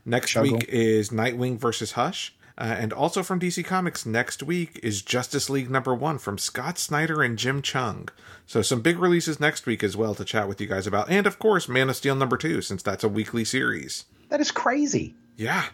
Next 0.04 0.36
week 0.36 0.66
is 0.68 1.12
Nightwing 1.12 1.58
versus 1.58 1.94
Hush. 1.94 2.36
Uh, 2.60 2.76
and 2.78 2.92
also 2.92 3.24
from 3.24 3.40
DC 3.40 3.64
Comics 3.64 4.06
next 4.06 4.44
week 4.44 4.82
is 4.84 5.02
Justice 5.02 5.50
League 5.50 5.70
number 5.70 5.96
one 5.96 6.18
from 6.18 6.38
Scott 6.38 6.78
Snyder 6.78 7.24
and 7.24 7.38
Jim 7.38 7.62
Cheung. 7.62 8.10
So 8.46 8.62
some 8.62 8.82
big 8.82 9.00
releases 9.00 9.40
next 9.40 9.66
week 9.66 9.82
as 9.82 9.96
well 9.96 10.14
to 10.16 10.26
chat 10.26 10.50
with 10.50 10.60
you 10.60 10.68
guys 10.68 10.86
about. 10.86 11.10
And 11.10 11.26
of 11.26 11.40
course, 11.40 11.70
Man 11.70 11.90
of 11.90 11.96
Steel 11.96 12.16
number 12.16 12.36
two, 12.36 12.62
since 12.62 12.84
that's 12.84 13.06
a 13.06 13.10
weekly 13.10 13.46
series. 13.46 14.04
That 14.28 14.42
is 14.42 14.52
crazy. 14.52 15.16
Yeah. 15.38 15.68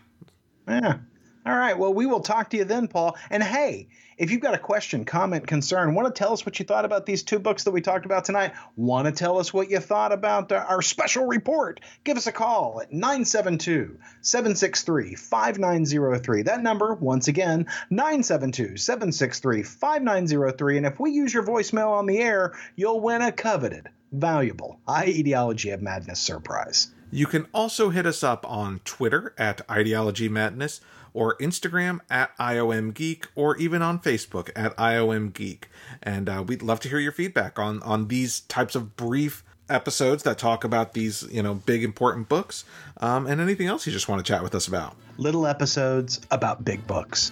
Yeah. 0.67 0.98
All 1.45 1.55
right. 1.55 1.77
Well, 1.77 1.93
we 1.93 2.08
will 2.08 2.21
talk 2.21 2.49
to 2.49 2.58
you 2.58 2.63
then, 2.63 2.88
Paul. 2.88 3.15
And 3.29 3.43
hey, 3.43 3.89
if 4.17 4.31
you've 4.31 4.41
got 4.41 4.55
a 4.55 4.60
question, 4.60 5.05
comment, 5.05 5.45
concern, 5.45 5.93
want 5.93 6.08
to 6.08 6.17
tell 6.17 6.34
us 6.34 6.43
what 6.43 6.58
you 6.58 6.65
thought 6.65 6.86
about 6.86 7.05
these 7.05 7.21
two 7.21 7.38
books 7.38 7.65
that 7.65 7.71
we 7.71 7.81
talked 7.81 8.05
about 8.05 8.25
tonight, 8.25 8.53
want 8.75 9.05
to 9.05 9.12
tell 9.12 9.38
us 9.38 9.53
what 9.53 9.69
you 9.69 9.79
thought 9.79 10.12
about 10.12 10.51
our 10.51 10.81
special 10.81 11.25
report, 11.25 11.81
give 12.03 12.17
us 12.17 12.25
a 12.25 12.31
call 12.31 12.81
at 12.81 12.91
972 12.91 13.97
763 14.21 15.13
5903. 15.13 16.41
That 16.43 16.63
number, 16.63 16.95
once 16.95 17.27
again, 17.27 17.67
972 17.91 18.77
763 18.77 19.62
5903. 19.62 20.77
And 20.77 20.86
if 20.88 20.99
we 20.99 21.12
use 21.12 21.31
your 21.31 21.45
voicemail 21.45 21.91
on 21.91 22.08
the 22.08 22.17
air, 22.17 22.53
you'll 22.75 23.01
win 23.01 23.21
a 23.21 23.31
coveted, 23.31 23.88
valuable 24.12 24.79
Ideology 24.89 25.69
of 25.69 25.81
Madness 25.84 26.19
surprise. 26.19 26.94
You 27.15 27.28
can 27.28 27.47
also 27.54 27.91
hit 27.91 28.06
us 28.06 28.23
up 28.23 28.45
on 28.45 28.82
Twitter 28.84 29.34
at 29.38 29.62
Ideology 29.71 30.28
Madness 30.28 30.82
or 31.13 31.38
Instagram 31.38 32.01
at 32.10 32.38
IOM 32.38 32.93
Geek, 32.93 33.28
or 33.36 33.56
even 33.56 33.82
on 33.82 33.99
Facebook 33.99 34.49
at 34.54 34.75
IOM 34.75 35.32
Geek. 35.32 35.69
And 36.04 36.28
uh, 36.28 36.43
we'd 36.45 36.62
love 36.62 36.82
to 36.82 36.89
hear 36.89 36.99
your 36.99 37.13
feedback 37.13 37.58
on 37.58 37.82
on 37.84 38.10
these 38.10 38.41
types 38.41 38.75
of 38.75 38.97
brief 38.97 39.45
episodes 39.69 40.23
that 40.23 40.38
talk 40.38 40.65
about 40.65 40.93
these 40.93 41.23
you 41.32 41.41
know 41.41 41.54
big 41.54 41.86
important 41.86 42.28
books 42.28 42.65
um, 42.97 43.25
and 43.25 43.41
anything 43.41 43.65
else 43.65 43.88
you 43.88 43.91
just 43.91 44.08
want 44.08 44.23
to 44.23 44.32
chat 44.32 44.43
with 44.43 44.54
us 44.54 44.67
about 44.67 44.95
little 45.17 45.47
episodes 45.47 46.21
about 46.30 46.63
big 46.63 46.86
books 46.86 47.32